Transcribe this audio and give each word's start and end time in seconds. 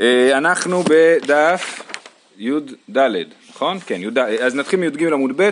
אה, 0.00 0.38
אנחנו 0.38 0.82
בדף 0.82 1.82
י"ד, 2.38 2.98
נכון? 3.50 3.78
כן, 3.86 4.02
י"ד, 4.02 4.18
אז 4.18 4.54
נתחיל 4.54 4.80
מי"ג 4.80 5.04
עמוד 5.04 5.32
ב', 5.36 5.50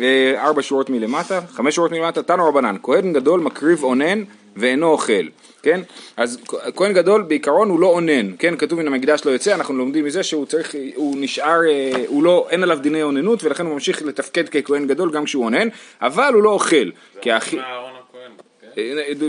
אה, 0.00 0.46
ארבע 0.46 0.62
שורות 0.62 0.90
מלמטה, 0.90 1.40
חמש 1.50 1.74
שורות 1.74 1.90
מלמטה, 1.90 2.22
תנו 2.22 2.48
רבנן, 2.48 2.76
כהן 2.82 3.12
גדול 3.12 3.40
מקריב 3.40 3.84
אונן 3.84 4.24
ואינו 4.56 4.86
אוכל, 4.86 5.26
כן? 5.62 5.80
אז 6.16 6.38
כהן 6.76 6.92
גדול 6.92 7.22
בעיקרון 7.22 7.70
הוא 7.70 7.80
לא 7.80 7.86
אונן, 7.86 8.36
כן? 8.38 8.56
כתוב 8.56 8.78
מן 8.78 8.86
המקדש 8.86 9.24
לא 9.24 9.30
יוצא, 9.30 9.54
אנחנו 9.54 9.74
לומדים 9.74 10.04
מזה 10.04 10.22
שהוא 10.22 10.46
צריך, 10.46 10.74
הוא 10.94 11.16
נשאר, 11.20 11.60
אה, 11.68 12.04
הוא 12.06 12.22
לא, 12.22 12.46
אין 12.50 12.62
עליו 12.62 12.78
דיני 12.78 13.02
אוננות 13.02 13.44
ולכן 13.44 13.66
הוא 13.66 13.74
ממשיך 13.74 14.02
לתפקד 14.02 14.48
ככהן 14.48 14.86
גדול 14.86 15.12
גם 15.12 15.24
כשהוא 15.24 15.44
אונן, 15.44 15.68
אבל 16.02 16.34
הוא 16.34 16.42
לא 16.42 16.50
אוכל, 16.50 16.90
כי 17.20 17.32
האחי... 17.32 17.58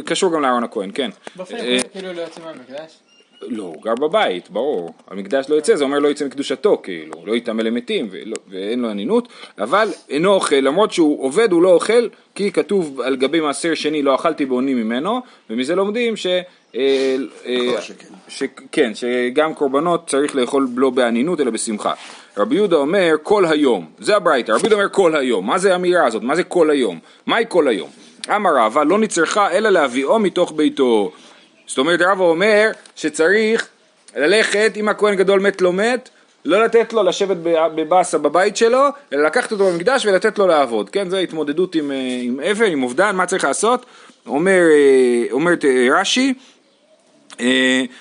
קשור 0.05 0.33
גם 0.33 0.41
לאהרון 0.41 0.63
הכהן, 0.63 0.91
כן. 0.93 1.09
באופן 1.35 1.55
אה, 1.55 1.77
כאילו 1.91 2.13
לא 2.13 2.21
יוצא 2.21 2.41
מהמקדש? 2.41 2.99
לא, 3.41 3.63
הוא 3.63 3.83
גר 3.83 3.95
בבית, 3.95 4.49
ברור. 4.49 4.93
המקדש 5.07 5.49
לא 5.49 5.55
יוצא, 5.55 5.75
זה 5.75 5.83
אומר 5.83 5.99
לא 5.99 6.07
יצא 6.07 6.25
מקדושתו, 6.25 6.81
כאילו, 6.83 7.13
לא 7.25 7.35
יטמא 7.35 7.61
למתים 7.61 8.07
ולא, 8.11 8.35
ואין 8.49 8.79
לו 8.79 8.91
אנינות, 8.91 9.27
אבל 9.57 9.89
אינו 10.09 10.33
אוכל, 10.33 10.55
למרות 10.55 10.91
שהוא 10.91 11.23
עובד 11.23 11.51
הוא 11.51 11.61
לא 11.61 11.69
אוכל, 11.69 12.07
כי 12.35 12.51
כתוב 12.51 13.01
על 13.01 13.15
גבי 13.15 13.39
מעשר 13.39 13.73
שני 13.73 14.01
לא 14.01 14.15
אכלתי 14.15 14.45
בעוני 14.45 14.73
ממנו, 14.73 15.21
ומזה 15.49 15.75
לומדים 15.75 16.15
ש... 16.15 16.27
אה, 16.75 17.15
אה, 17.45 17.81
ש... 18.27 18.43
כן, 18.71 18.91
שגם 18.95 19.53
קורבנות 19.53 20.07
צריך 20.07 20.35
לאכול 20.35 20.67
לא 20.75 20.89
באנינות 20.89 21.41
אלא 21.41 21.51
בשמחה. 21.51 21.93
רבי 22.37 22.55
יהודה 22.55 22.75
אומר 22.75 23.15
כל 23.23 23.45
היום, 23.45 23.85
זה 23.99 24.15
הברייתא, 24.15 24.51
רבי 24.51 24.61
יהודה 24.61 24.75
אומר 24.75 24.89
כל 24.89 25.15
היום, 25.15 25.47
מה 25.47 25.57
זה 25.57 25.73
האמירה 25.73 26.05
הזאת, 26.05 26.23
מה 26.23 26.35
זה 26.35 26.43
כל 26.43 26.69
היום, 26.69 26.99
מהי 27.25 27.45
כל 27.47 27.67
היום? 27.67 27.89
אמר 28.35 28.49
רבא 28.55 28.83
לא 28.83 28.99
נצרכה 28.99 29.51
אלא 29.51 29.69
להביאו 29.69 30.19
מתוך 30.19 30.53
ביתו. 30.55 31.11
זאת 31.67 31.77
אומרת 31.77 32.01
רבא 32.01 32.23
אומר 32.23 32.71
שצריך 32.95 33.67
ללכת 34.15 34.73
אם 34.75 34.89
הכהן 34.89 35.15
גדול 35.15 35.39
מת 35.39 35.61
לא 35.61 35.73
מת 35.73 36.09
לא 36.45 36.63
לתת 36.63 36.93
לו 36.93 37.03
לשבת 37.03 37.37
בבאסה 37.75 38.17
בבית 38.17 38.57
שלו 38.57 38.85
אלא 39.13 39.23
לקחת 39.23 39.51
אותו 39.51 39.71
במקדש 39.71 40.05
ולתת 40.05 40.39
לו 40.39 40.47
לעבוד. 40.47 40.89
כן 40.89 41.09
זו 41.09 41.17
התמודדות 41.17 41.75
עם, 41.75 41.91
אה, 41.91 42.19
עם 42.21 42.39
אבן 42.51 42.71
עם 42.71 42.83
אובדן 42.83 43.15
מה 43.15 43.25
צריך 43.25 43.43
לעשות? 43.43 43.85
אומר, 44.27 44.61
אה, 44.71 45.31
אומרת 45.31 45.65
אה, 45.65 45.87
רש"י 45.91 46.33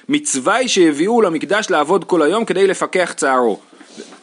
מצווה 0.08 0.54
היא 0.54 0.68
שהביאו 0.68 1.22
למקדש 1.22 1.70
לעבוד 1.70 2.04
כל 2.04 2.22
היום 2.22 2.44
כדי 2.44 2.66
לפקח 2.66 3.12
צערו. 3.16 3.58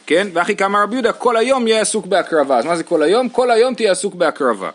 כן 0.06 0.26
ואחי 0.32 0.56
כמה 0.56 0.82
רבי 0.82 0.94
יהודה 0.94 1.12
כל 1.12 1.36
היום 1.36 1.66
יהיה 1.66 1.80
עסוק 1.80 2.06
בהקרבה. 2.06 2.58
אז 2.58 2.64
מה 2.64 2.76
זה 2.76 2.84
כל 2.84 3.02
היום? 3.02 3.28
כל 3.28 3.50
היום 3.50 3.74
תהיה 3.74 3.92
עסוק 3.92 4.14
בהקרבה 4.14 4.70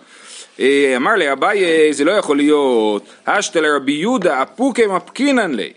אמר 0.96 1.14
לי 1.16 1.32
אביי 1.32 1.94
זה 1.94 2.04
לא 2.04 2.12
יכול 2.12 2.38
להיות, 2.38 3.04
אשתא 3.26 3.60
לרבי 3.60 3.92
יהודה 3.92 4.42
אפוקי 4.42 4.86
מפקינן 4.86 5.54
לי, 5.54 5.74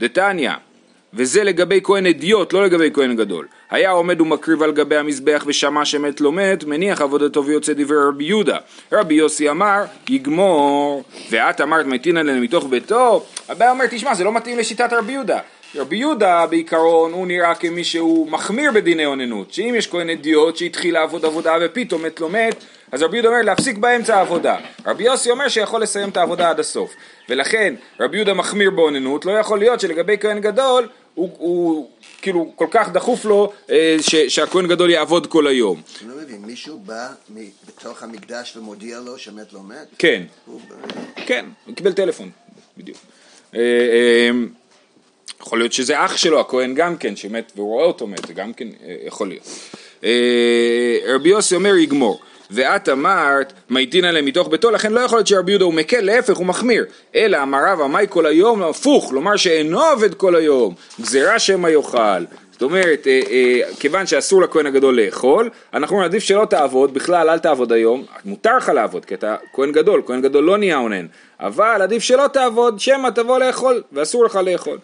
דתניא, 0.00 0.52
וזה 1.14 1.44
לגבי 1.44 1.80
כהן 1.84 2.06
אדיוט, 2.06 2.52
לא 2.52 2.64
לגבי 2.64 2.90
כהן 2.94 3.16
גדול. 3.16 3.46
היה 3.70 3.90
עומד 3.90 4.20
ומקריב 4.20 4.62
על 4.62 4.72
גבי 4.72 4.96
המזבח 4.96 5.44
ושמע 5.46 5.84
שמת 5.84 6.20
לא 6.20 6.32
מת, 6.32 6.64
מניח 6.64 7.00
עבודתו 7.00 7.44
ויוצא 7.44 7.72
דברי 7.72 7.96
רבי 8.08 8.24
יהודה. 8.24 8.56
רבי 8.92 9.14
יוסי 9.14 9.50
אמר, 9.50 9.84
יגמור, 10.08 11.02
ואת 11.30 11.60
אמרת 11.60 11.86
מתינן 11.86 12.26
לנו 12.26 12.40
מתוך 12.40 12.66
ביתו, 12.70 13.24
הבעיה 13.48 13.70
אומר, 13.70 13.84
תשמע, 13.90 14.14
זה 14.14 14.24
לא 14.24 14.32
מתאים 14.32 14.58
לשיטת 14.58 14.92
רבי 14.92 15.12
יהודה. 15.12 15.38
רבי 15.74 15.96
יהודה 15.96 16.46
בעיקרון 16.46 17.12
הוא 17.12 17.26
נראה 17.26 17.54
כמי 17.54 17.84
שהוא 17.84 18.30
מחמיר 18.30 18.72
בדיני 18.72 19.06
אוננות, 19.06 19.52
שאם 19.52 19.74
יש 19.76 19.86
כהן 19.86 20.10
אדיוט 20.10 20.56
שהתחיל 20.56 20.94
לעבוד 20.94 21.24
עבודה 21.24 21.54
ופתאום 21.60 22.02
מת 22.02 22.20
לא 22.20 22.30
מת, 22.30 22.64
אז 22.92 23.02
רבי 23.02 23.16
יהודה 23.16 23.28
אומר 23.28 23.42
להפסיק 23.42 23.78
באמצע 23.78 24.16
העבודה. 24.16 24.56
רבי 24.86 25.04
יוסי 25.04 25.30
אומר 25.30 25.48
שיכול 25.48 25.82
לסיים 25.82 26.08
את 26.08 26.16
העבודה 26.16 26.50
עד 26.50 26.60
הסוף. 26.60 26.94
ולכן 27.28 27.74
רבי 28.00 28.16
יהודה 28.16 28.34
מחמיר 28.34 28.70
באוננות, 28.70 29.24
לא 29.24 29.32
יכול 29.32 29.58
להיות 29.58 29.80
שלגבי 29.80 30.16
כהן 30.20 30.40
גדול 30.40 30.88
הוא, 31.14 31.30
הוא 31.38 31.90
כאילו 32.22 32.52
כל 32.56 32.66
כך 32.70 32.88
דחוף 32.88 33.24
לו 33.24 33.52
אה, 33.70 33.96
ש, 34.00 34.14
שהכהן 34.16 34.66
גדול 34.68 34.90
יעבוד 34.90 35.26
כל 35.26 35.46
היום. 35.46 35.82
אני 36.02 36.10
לא 36.10 36.22
מבין, 36.22 36.42
מישהו 36.42 36.78
בא 36.78 37.08
בתוך 37.68 38.02
המקדש 38.02 38.56
ומודיע 38.56 39.00
לו 39.00 39.18
שמת 39.18 39.52
לא 39.52 39.60
מת? 39.62 39.86
כן, 39.98 40.22
הוא- 40.46 40.60
כן, 41.26 41.44
הוא 41.66 41.74
קיבל 41.74 41.92
טלפון, 41.92 42.30
בדיוק. 42.78 42.98
אה, 43.54 43.60
אה, 43.60 44.30
יכול 45.40 45.58
להיות 45.58 45.72
שזה 45.72 46.04
אח 46.04 46.16
שלו, 46.16 46.40
הכהן 46.40 46.74
גם 46.74 46.96
כן, 46.96 47.16
שמת 47.16 47.52
והוא 47.56 47.68
רואה 47.68 47.84
אותו 47.84 48.06
מת, 48.06 48.30
גם 48.30 48.52
כן 48.52 48.68
יכול 49.06 49.28
להיות. 49.28 49.48
רבי 51.08 51.28
יוסי 51.28 51.54
אומר 51.54 51.74
יגמור. 51.76 52.20
ואת 52.50 52.88
אמרת, 52.88 53.52
מאיתינא 53.70 54.06
להם 54.06 54.24
מתוך 54.24 54.48
ביתו, 54.48 54.70
לכן 54.70 54.92
לא 54.92 55.00
יכול 55.00 55.18
להיות 55.18 55.26
שרבי 55.26 55.52
יהודה 55.52 55.64
הוא 55.64 55.74
מקל, 55.74 56.00
להפך 56.00 56.36
הוא 56.36 56.46
מחמיר. 56.46 56.84
אלא 57.14 57.42
אמר 57.42 57.58
רבא, 57.66 57.86
מאי 57.86 58.06
כל 58.08 58.26
היום, 58.26 58.62
הפוך, 58.62 59.12
לומר 59.12 59.36
שאינו 59.36 59.82
עובד 59.82 60.14
כל 60.14 60.36
היום, 60.36 60.74
גזירה 61.00 61.38
שמא 61.38 61.68
יאכל. 61.68 62.24
זאת 62.52 62.62
אומרת, 62.62 63.06
אה, 63.06 63.20
אה, 63.30 63.60
כיוון 63.80 64.06
שאסור 64.06 64.42
לכהן 64.42 64.66
הגדול 64.66 65.00
לאכול, 65.00 65.50
אנחנו 65.74 65.96
אומרים, 65.96 66.10
עדיף 66.10 66.22
שלא 66.22 66.44
תעבוד, 66.44 66.94
בכלל 66.94 67.30
אל 67.30 67.38
תעבוד 67.38 67.72
היום, 67.72 68.04
מותר 68.24 68.56
לך 68.56 68.68
לעבוד, 68.68 69.04
כי 69.04 69.14
אתה 69.14 69.36
כהן 69.52 69.72
גדול, 69.72 70.02
כהן 70.06 70.22
גדול 70.22 70.44
לא 70.44 70.58
נהיה 70.58 70.78
אונן, 70.78 71.06
אבל 71.40 71.82
עדיף 71.82 72.02
שלא 72.02 72.26
תעבוד, 72.32 72.80
שמא 72.80 73.08
תבוא 73.08 73.38
לאכול, 73.38 73.82
ואסור 73.92 74.24
לך 74.24 74.36
לאכול. 74.44 74.78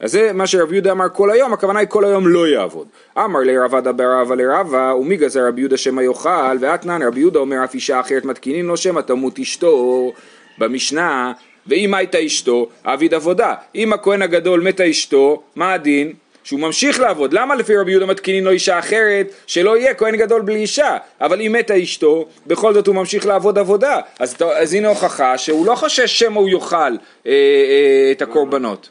אז 0.00 0.12
זה 0.12 0.32
מה 0.32 0.46
שרבי 0.46 0.74
יהודה 0.74 0.92
אמר 0.92 1.06
כל 1.12 1.30
היום, 1.30 1.52
הכוונה 1.52 1.78
היא 1.78 1.88
כל 1.88 2.04
היום 2.04 2.28
לא 2.28 2.48
יעבוד. 2.48 2.86
אמר 3.18 3.40
לרבא 3.40 3.80
דבר 3.80 4.20
רבא 4.20 4.34
לרבא, 4.34 4.94
ומי 5.00 5.16
גזר 5.16 5.48
רבי 5.48 5.60
יהודה 5.60 5.76
שמא 5.76 6.00
יאכל, 6.00 6.56
ואתנן 6.60 7.02
רבי 7.02 7.20
יהודה 7.20 7.38
אומר 7.38 7.64
אף 7.64 7.74
אישה 7.74 8.00
אחרת 8.00 8.24
מתקינים 8.24 8.68
לו 8.68 8.76
שמא 8.76 9.00
תמות 9.00 9.38
אשתו. 9.38 10.12
במשנה, 10.58 11.32
ואם 11.66 11.94
הייתה 11.94 12.26
אשתו, 12.26 12.68
עביד 12.84 13.14
עבודה. 13.14 13.54
אם 13.74 13.92
הכהן 13.92 14.22
הגדול 14.22 14.60
מתה 14.60 14.90
אשתו, 14.90 15.42
מה 15.56 15.72
הדין? 15.72 16.12
שהוא 16.44 16.60
ממשיך 16.60 17.00
לעבוד, 17.00 17.32
למה 17.32 17.54
לפי 17.54 17.76
רבי 17.76 17.90
יהודה 17.90 18.06
מתקינים 18.06 18.44
לו 18.44 18.50
אישה 18.50 18.78
אחרת 18.78 19.26
שלא 19.46 19.76
יהיה 19.76 19.94
כהן 19.94 20.16
גדול 20.16 20.42
בלי 20.42 20.56
אישה 20.56 20.96
אבל 21.20 21.40
אם 21.40 21.52
מתה 21.58 21.82
אשתו 21.82 22.26
בכל 22.46 22.74
זאת 22.74 22.86
הוא 22.86 22.94
ממשיך 22.94 23.26
לעבוד 23.26 23.58
עבודה 23.58 24.00
אז, 24.18 24.36
אז 24.54 24.74
הנה 24.74 24.88
הוכחה 24.88 25.38
שהוא 25.38 25.66
לא 25.66 25.74
חושש 25.74 26.18
שמא 26.18 26.38
הוא 26.38 26.48
יאכל 26.48 26.76
אה, 26.76 26.92
אה, 27.26 28.10
את 28.10 28.22
הקורבנות 28.22 28.88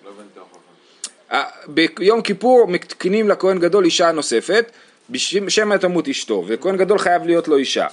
ביום 1.67 2.21
כיפור 2.21 2.67
מתקינים 2.67 3.29
לכהן 3.29 3.59
גדול 3.59 3.85
אישה 3.85 4.11
נוספת 4.11 4.71
בשם 5.09 5.77
תמות 5.77 6.07
אשתו, 6.07 6.43
וכהן 6.47 6.77
גדול 6.77 6.99
חייב 6.99 7.25
להיות 7.25 7.47
לו 7.47 7.57
אישה. 7.57 7.87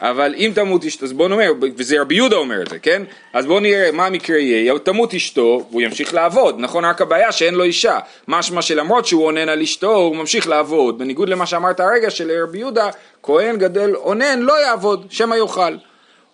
אבל 0.00 0.34
אם 0.36 0.52
תמות 0.54 0.84
אשתו, 0.84 1.04
אז 1.04 1.12
בואו 1.12 1.28
נאמר, 1.28 1.52
וזה 1.76 2.00
רבי 2.00 2.14
יהודה 2.14 2.36
אומר 2.36 2.62
את 2.62 2.68
זה, 2.68 2.78
כן? 2.78 3.02
אז 3.32 3.46
בואו 3.46 3.60
נראה 3.60 3.92
מה 3.92 4.06
המקרה 4.06 4.38
יהיה, 4.38 4.78
תמות 4.78 5.14
אשתו, 5.14 5.66
והוא 5.70 5.82
ימשיך 5.82 6.14
לעבוד, 6.14 6.56
נכון? 6.58 6.84
רק 6.84 7.00
הבעיה 7.00 7.32
שאין 7.32 7.54
לו 7.54 7.64
אישה. 7.64 7.98
משמע 8.28 8.62
שלמרות 8.62 9.06
שהוא 9.06 9.26
אונן 9.26 9.48
על 9.48 9.62
אשתו, 9.62 9.94
הוא 9.94 10.16
ממשיך 10.16 10.48
לעבוד, 10.48 10.98
בניגוד 10.98 11.28
למה 11.28 11.46
שאמרת 11.46 11.80
הרגע 11.80 12.10
שלרבי 12.10 12.58
יהודה, 12.58 12.90
כהן 13.22 13.58
גדול 13.58 13.96
אונן 13.96 14.40
לא 14.40 14.60
יעבוד, 14.60 15.06
שמא 15.10 15.34
יאכל. 15.34 15.76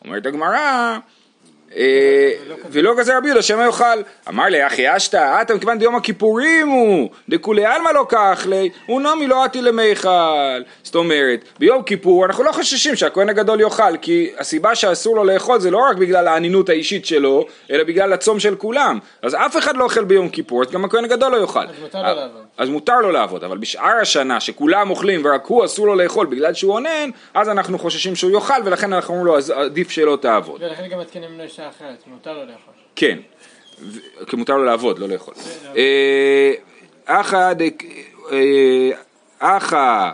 אומרת 0.05 0.27
הגמרא, 0.27 0.99
ולא 2.71 2.95
גזר 2.97 3.17
רבי 3.17 3.29
יהודה 3.29 3.43
שמא 3.43 3.63
יאכל. 3.63 3.85
אמר 4.29 4.45
לי 4.45 4.67
אחי 4.67 4.97
אשתא, 4.97 5.43
אתה 5.43 5.55
מכיוון 5.55 5.79
דיום 5.79 5.97
הכיפורים 5.97 6.69
הוא, 6.69 7.11
דכולי 7.29 7.65
עלמא 7.65 7.89
לא 7.89 8.07
כך 8.09 8.47
לי, 8.49 8.71
הוא 8.87 9.01
נעמי 9.01 9.27
לא 9.27 9.45
עתי 9.45 9.63
למיכל. 9.63 10.63
זאת 10.83 10.95
אומרת, 10.95 11.45
ביום 11.59 11.83
כיפור 11.83 12.25
אנחנו 12.25 12.45
לא 12.45 12.53
חוששים 12.53 12.97
שהכהן 12.97 13.29
הגדול 13.29 13.61
יאכל, 13.61 13.97
כי 14.03 14.31
הסיבה 14.39 14.75
שאסור 14.75 15.17
לו 15.17 15.25
לאכול 15.25 15.61
זה 15.61 15.71
לא 15.71 15.79
רק 15.79 15.97
בגלל 15.97 16.29
האנינות 16.29 16.69
האישית 16.69 17.07
שלו, 17.07 17.47
אלא 17.71 17.85
בגלל 17.85 18.13
הצום 18.13 18.41
של 18.41 18.57
כולם. 18.57 18.99
אז 19.23 19.35
אף 19.35 19.57
אחד 19.57 19.77
לא 19.77 19.85
אוכל 19.85 20.05
ביום 20.05 20.29
כיפור, 20.29 20.63
אז 20.63 20.71
גם 20.71 20.85
הכהן 20.85 21.05
הגדול 21.05 21.33
לא 21.33 21.37
יאכל. 21.37 21.61
אז 21.61 21.79
מותר 21.81 22.03
לו 22.03 22.15
לעבוד. 22.15 22.47
אז 22.59 22.69
מותר 22.69 23.01
לו 23.01 23.11
לעבוד, 23.13 23.45
אבל 23.45 23.59
בשאר 23.59 23.99
השנה 24.01 24.41
שכולם 24.41 24.91
אוכלים 24.91 25.23
ורק 25.25 25.47
הוא 25.47 25.65
אסור 25.65 25.87
לו 25.87 25.95
לאכול 25.95 26.27
בגלל 26.27 26.55
שהוא 26.55 26.73
אונן, 26.73 27.11
אז 27.35 27.49
אנחנו 27.49 27.79
חוששים 27.79 28.17
שהוא 28.17 28.31
יאכל 28.31 28.55
ולכן 28.65 28.93
אנחנו 28.93 29.15
אומרים 29.15 29.27
לו 29.27 29.37
אז 29.39 29.51
עדיף 29.51 29.91
שלא 29.91 30.19
תעבוד. 30.21 30.63
ולכן 30.63 30.89
גם 30.89 31.01
מתקינים 31.01 31.39
לו 31.39 31.45
אישה 31.67 31.79
אחרת, 31.79 32.07
מותר 32.07 32.33
לו 32.33 32.41
לאכול. 32.41 32.75
כן, 32.97 33.19
כי 34.27 34.37
מותר 34.37 34.57
לו 34.57 34.65
לעבוד, 34.65 34.99
לא 34.99 35.09
לאכול. 35.09 35.35
אה, 35.77 36.53
אחא. 37.07 37.53
אה, 38.33 38.91
אחא 39.39 40.11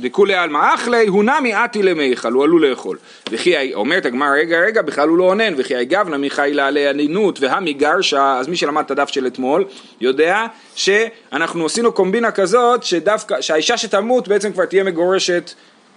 דכולי 0.00 0.34
עלמא. 0.34 0.74
אחלי 0.74 1.06
הוא 1.06 1.24
נמי 1.24 1.54
עתי 1.54 1.82
למיכל, 1.82 2.32
הוא 2.32 2.44
עלול 2.44 2.66
לאכול. 2.66 2.98
וכי 3.30 3.74
אומרת 3.74 4.06
הגמרא, 4.06 4.28
רגע 4.28 4.60
רגע, 4.60 4.82
בכלל 4.82 5.08
הוא 5.08 5.18
לא 5.18 5.24
אונן, 5.24 5.54
וכי 5.56 5.76
הגבנה 5.76 6.16
מיכאילה 6.16 6.66
עלי 6.66 6.88
ענינות 6.88 7.40
והמי 7.40 7.72
גרשה, 7.72 8.38
אז 8.38 8.48
מי 8.48 8.56
שלמד 8.56 8.84
את 8.84 8.90
הדף 8.90 9.08
של 9.08 9.26
אתמול, 9.26 9.64
יודע 10.00 10.46
שאנחנו 10.74 11.66
עשינו 11.66 11.92
קומבינה 11.92 12.30
כזאת, 12.30 12.82
שדווקא, 12.82 13.40
שהאישה 13.40 13.76
שתמות 13.76 14.28
בעצם 14.28 14.52
כבר 14.52 14.64
תהיה 14.64 14.84
מגורשת 14.84 15.52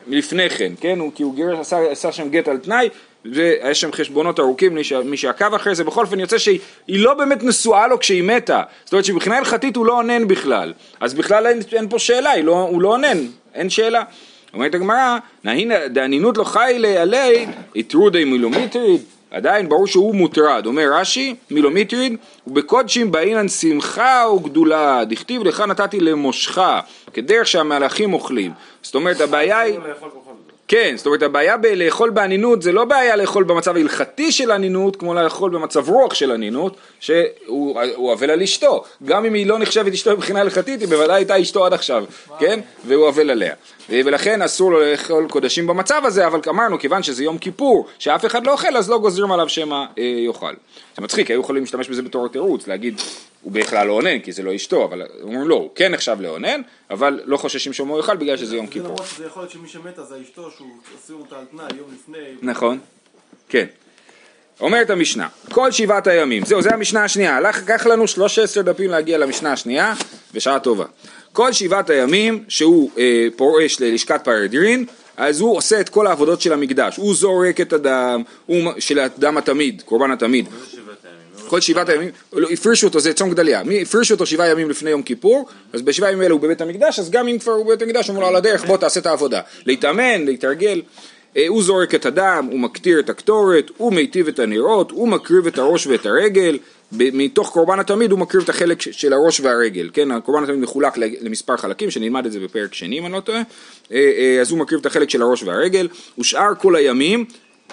לפני 0.08 0.50
כן, 0.50 0.72
כן? 0.82 1.00
הוא, 1.00 1.12
כי 1.16 1.24
הוא 1.24 1.36
גירש, 1.36 1.60
עשה, 1.60 1.92
עשה 1.92 2.12
שם 2.12 2.30
גט 2.30 2.48
על 2.48 2.58
תנאי, 2.58 2.90
ויש 3.26 3.82
שם 3.82 3.92
חשבונות 3.92 4.40
ארוכים, 4.40 4.76
מי, 5.06 5.18
שעקב 5.18 5.54
אחרי 5.54 5.76
זה, 5.76 5.84
בכל 5.84 6.02
אופן 6.02 6.20
יוצא 6.20 6.38
שהיא 6.38 6.60
היא 6.88 7.00
לא 7.00 7.14
באמת 7.14 7.44
נשואה 7.44 7.88
לו 7.88 8.00
כשהיא 8.00 8.24
מתה, 8.24 8.64
זאת 8.84 8.94
אומרת 8.94 9.06
שמבחינה 9.06 9.38
הלכתית 9.38 9.76
הוא 9.76 9.86
לא 9.86 9.94
אונן 9.94 10.28
בכלל, 10.28 10.74
אז 11.00 11.14
בכלל 11.14 11.48
אין, 11.48 11.60
אין 11.74 11.90
פה 11.90 12.00
שאלה, 12.00 12.42
לא, 12.42 12.62
הוא 12.62 12.82
לא 12.82 12.88
אונן, 12.88 13.18
אין 13.54 13.70
שאלה. 13.70 14.04
אומרת 14.54 14.76
הגמרא, 14.76 15.18
נהינא 15.44 15.88
דאנינות 15.88 16.38
לא 16.38 16.44
חי 16.44 16.98
עלי, 16.98 17.46
יתרו 17.76 18.10
די 18.10 18.24
מילומטריד, 18.26 19.02
עדיין 19.32 19.70
ברור 19.70 19.88
שהוא 19.88 20.16
מוטרד, 20.16 20.66
אומר 20.66 20.90
רש"י, 20.94 21.36
מי 21.52 21.62
מטריד, 21.62 22.18
ובקודשים 22.48 23.12
באינן 23.12 23.48
שמחה 23.48 24.26
וגדולה, 24.36 25.06
דכתיב 25.06 25.44
לך 25.44 25.60
נתתי 25.62 26.00
למושכה, 26.00 26.80
כדרך 27.14 27.48
שהמלאכים 27.48 28.14
אוכלים. 28.14 28.52
זאת 28.82 28.96
אומרת 28.96 29.22
הבעיה 29.22 29.60
היא... 29.60 29.80
כן, 30.72 30.94
זאת 30.98 31.06
אומרת 31.06 31.24
הבעיה 31.24 31.58
בלאכול 31.58 32.10
באנינות 32.10 32.62
זה 32.62 32.72
לא 32.72 32.86
בעיה 32.86 33.16
לאכול 33.16 33.44
במצב 33.44 33.76
ההלכתי 33.76 34.32
של 34.32 34.52
אנינות 34.52 34.96
כמו 34.96 35.14
לאכול 35.14 35.52
במצב 35.52 35.90
רוח 35.90 36.14
של 36.14 36.32
אנינות 36.32 36.78
שהוא 37.00 38.14
אבל 38.14 38.30
על 38.30 38.42
אשתו. 38.42 38.84
גם 39.04 39.26
אם 39.26 39.34
היא 39.34 39.48
לא 39.48 39.60
נחשבת 39.60 39.94
אשתו 39.94 40.12
מבחינה 40.12 40.42
הלכתית 40.42 40.80
היא 40.82 40.90
בוודאי 40.90 41.16
הייתה 41.16 41.42
אשתו 41.42 41.66
עד 41.66 41.74
עכשיו, 41.74 42.06
כן? 42.40 42.60
והוא 42.86 43.10
אבל 43.10 43.30
עליה. 43.30 43.54
ולכן 43.90 44.42
אסור 44.42 44.72
לו 44.72 44.80
לאכול 44.80 45.28
קודשים 45.30 45.68
במצב 45.68 46.02
הזה 46.06 46.28
אבל 46.28 46.40
אמרנו 46.50 46.80
כיוון 46.80 47.04
שזה 47.04 47.24
יום 47.24 47.38
כיפור 47.38 47.88
שאף 48.00 48.26
אחד 48.26 48.46
לא 48.46 48.52
אוכל 48.52 48.78
אז 48.78 48.90
לא 48.90 48.98
גוזרים 48.98 49.32
עליו 49.32 49.50
שמא 49.50 49.86
אה, 49.98 50.04
יאכל. 50.04 50.54
זה 50.96 51.02
מצחיק, 51.02 51.32
היו 51.32 51.40
יכולים 51.40 51.64
להשתמש 51.64 51.90
בזה 51.90 52.02
בתור 52.02 52.28
תירוץ 52.28 52.68
להגיד 52.68 53.02
הוא 53.42 53.52
בכלל 53.52 53.88
לא 53.88 53.94
אונן 53.94 54.20
כי 54.20 54.32
זה 54.32 54.44
לא 54.44 54.56
אשתו 54.56 54.86
אבל 54.86 55.02
אומרים 55.22 55.48
לא, 55.48 55.56
הוא 55.56 55.70
כן 55.76 55.92
נחשב 55.92 56.18
לאונן 56.20 56.62
אבל 56.90 57.20
לא 57.26 57.38
חוששים 57.38 57.74
שמו 57.74 57.98
יאכל 57.98 58.16
בגלל 58.16 58.38
שזה 58.38 58.56
יום 58.56 58.66
זה 58.66 58.72
כיפור 58.72 58.90
למרות 58.90 59.08
שזה 59.08 59.26
יכול 59.26 59.42
להיות 59.42 59.52
שמי 59.52 59.68
שמתה 59.68 60.04
זה 60.04 60.16
אשתו 60.22 60.52
שהוא 60.58 60.70
עושים 61.02 61.16
אותה 61.16 61.40
על 61.40 61.46
תנאי 61.52 61.78
יום 61.78 61.88
לפני. 61.94 62.18
נכון, 62.42 62.80
כן. 63.50 63.66
אומרת 64.62 64.90
המשנה, 64.90 65.28
כל 65.52 65.72
שבעת 65.72 66.08
הימים, 66.08 66.46
זהו, 66.46 66.62
זה 66.62 66.74
המשנה 66.74 67.04
השנייה, 67.04 67.40
לקח 67.40 67.86
לנו 67.86 68.08
13 68.08 68.64
דפים 68.64 68.90
להגיע 68.90 69.18
למשנה 69.18 69.54
השנייה, 69.54 69.94
בשעה 70.34 70.60
טובה. 70.60 70.86
כל 71.34 71.54
שבעת 71.54 71.90
הימים 71.90 72.44
שהוא 72.48 72.92
אה, 72.98 73.28
פורש 73.36 73.82
ללשכת 73.82 74.22
פרדרין, 74.24 74.86
אז 75.18 75.40
הוא 75.40 75.58
עושה 75.58 75.82
את 75.82 75.90
כל 75.90 76.08
העבודות 76.08 76.42
של 76.42 76.54
המקדש, 76.54 76.98
הוא 76.98 77.16
זורק 77.16 77.62
את 77.62 77.74
הדם, 77.74 78.24
הוא, 78.46 78.72
של 78.80 79.00
הדם 79.00 79.38
התמיד, 79.38 79.82
קורבן 79.86 80.12
התמיד. 80.12 80.46
כל 81.52 81.62
שבעת 81.62 81.90
הימים, 81.90 82.10
לא, 82.34 82.50
הפרישו 82.50 82.88
אותו, 82.88 83.00
זה 83.00 83.14
צום 83.14 83.30
גדליה, 83.30 83.64
הפרישו 83.82 84.14
אותו 84.14 84.26
שבעה 84.26 84.50
ימים 84.50 84.70
לפני 84.70 84.90
יום 84.90 85.04
כיפור, 85.04 85.48
אז 85.74 85.82
בשבעה 85.82 86.12
ימים 86.12 86.22
האלה 86.22 86.34
הוא 86.34 86.42
בבית 86.42 86.62
המקדש, 86.62 87.00
אז 87.00 87.10
גם 87.10 87.28
אם 87.28 87.38
כבר 87.40 87.52
הוא 87.52 87.66
בבית 87.66 87.82
המקדש, 87.82 88.10
אומרים 88.10 88.22
לו 88.22 88.28
על 88.28 88.36
הדרך, 88.36 88.66
בוא 88.66 88.78
תעשה 88.78 89.00
את 89.00 89.06
העבודה. 89.06 89.42
להתאמן, 89.66 90.26
להתרגל. 90.26 90.82
אה, 91.38 91.46
הוא 91.48 91.64
זורק 91.64 91.96
את 91.96 92.06
הדם, 92.06 92.48
הוא 92.52 92.60
מקטיר 92.60 93.00
את 93.00 93.10
הקטורת, 93.10 93.72
הוא 93.78 93.94
מיטיב 93.94 94.28
את 94.28 94.40
הנרות, 94.40 94.92
הוא 94.92 95.08
מקריב 95.08 95.48
את 95.48 95.58
הראש 95.58 95.88
ואת 95.88 96.06
הרגל, 96.06 96.58
מתוך 96.92 97.50
קורבן 97.50 97.80
התמיד 97.80 98.12
הוא 98.12 98.20
מקריב 98.20 98.44
את 98.44 98.50
החלק 98.50 98.82
של 98.82 99.14
הראש 99.14 99.40
והרגל, 99.40 99.90
כן, 99.94 100.12
הקורבן 100.12 100.44
התמיד 100.44 100.60
מחולק 100.60 100.98
למספר 100.98 101.58
חלקים, 101.58 101.92
שנלמד 101.92 102.26
את 102.26 102.32
זה 102.32 102.40
בפרק 102.40 102.74
שני 102.74 103.00
אם 103.00 103.06
אני 103.06 103.14
לא 103.14 103.20
טועה, 103.20 103.42
אה, 103.92 104.12
אה, 104.18 104.42
אז 104.42 104.52
הוא 104.52 104.60
מקריב 104.60 104.80
את 104.80 104.86
החלק 104.86 105.10
של 105.10 105.22
הראש 105.22 105.44
והרגל, 105.44 105.88
ושאר 106.20 106.56
כל 106.58 106.76
הימים, 106.76 107.26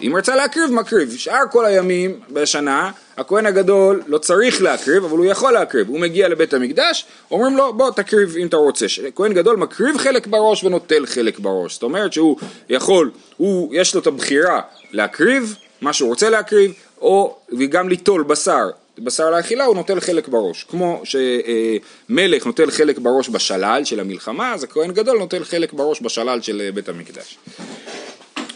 אם 0.02 0.16
רצה 0.16 0.36
להקריב, 0.36 0.70
מקריב, 0.70 1.16
שאר 1.16 1.42
כל 1.50 1.64
הימים 1.66 2.20
בשנה, 2.30 2.90
הכהן 3.16 3.46
הגדול 3.46 4.02
לא 4.06 4.18
צריך 4.18 4.62
להקריב, 4.62 5.04
אבל 5.04 5.18
הוא 5.18 5.24
יכול 5.24 5.52
להקריב, 5.52 5.88
הוא 5.88 6.00
מגיע 6.00 6.28
לבית 6.28 6.54
המקדש, 6.54 7.06
אומרים 7.30 7.56
לו 7.56 7.72
בוא 7.72 7.90
תקריב 7.90 8.36
אם 8.36 8.46
אתה 8.46 8.56
רוצה, 8.56 8.86
כהן 9.14 9.32
גדול 9.32 9.56
מקריב 9.56 9.98
חלק 9.98 10.26
בראש 10.26 10.64
ונוטל 10.64 11.06
חלק 11.06 11.38
בראש, 11.38 11.72
זאת 11.72 11.82
אומרת 11.82 12.12
שהוא 12.12 12.36
יכול, 12.68 13.10
הוא, 13.36 13.74
יש 13.74 13.94
לו 13.94 14.00
את 14.00 14.06
הבחירה 14.06 14.60
להקריב, 14.92 15.56
מה 15.80 15.92
שהוא 15.92 16.08
רוצה 16.08 16.30
להקריב, 16.30 16.72
או 17.00 17.36
וגם 17.58 17.88
ליטול 17.88 18.22
בשר, 18.22 18.70
בשר 18.98 19.30
לאכילה 19.30 19.64
הוא 19.64 19.74
נוטל 19.74 20.00
חלק 20.00 20.28
בראש, 20.28 20.64
כמו 20.64 21.02
שמלך 21.04 22.46
נוטל 22.46 22.70
חלק 22.70 22.98
בראש 22.98 23.28
בשלל 23.28 23.84
של 23.84 24.00
המלחמה, 24.00 24.54
אז 24.54 24.64
הכהן 24.64 24.92
גדול 24.92 25.18
נוטל 25.18 25.44
חלק 25.44 25.72
בראש 25.72 26.02
בשלל 26.02 26.40
של 26.40 26.60
אה, 26.60 26.72
בית 26.72 26.88
המקדש. 26.88 27.38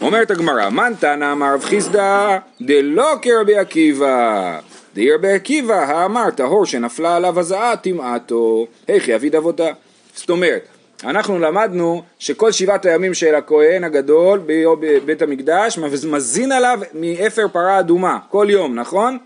אומרת 0.03 0.31
הגמרא, 0.31 0.69
מן 0.69 0.93
תנא 0.99 1.31
אמר 1.31 1.53
רב 1.53 1.63
חיסדא 1.63 2.37
דלא 2.61 3.15
כרבי 3.21 3.57
עקיבא. 3.57 4.59
דהי 4.95 5.11
רבי 5.11 5.31
עקיבא 5.31 5.73
האמר 5.73 6.29
טהור 6.31 6.65
שנפלה 6.65 7.15
עליו 7.15 7.39
הזעה 7.39 7.77
טמאתו, 7.77 8.67
היכי 8.87 9.15
אביד 9.15 9.35
עבודה. 9.35 9.71
זאת 10.15 10.29
אומרת, 10.29 10.67
אנחנו 11.03 11.39
למדנו 11.39 12.01
שכל 12.19 12.51
שבעת 12.51 12.85
הימים 12.85 13.13
של 13.13 13.35
הכהן 13.35 13.83
הגדול 13.83 14.41
בבית 14.79 15.21
המקדש 15.21 15.79
מזין 16.11 16.51
עליו 16.51 16.79
מאפר 16.93 17.47
פרה 17.47 17.79
אדומה, 17.79 18.17
כל 18.29 18.47
יום, 18.49 18.75
נכון? 18.75 19.17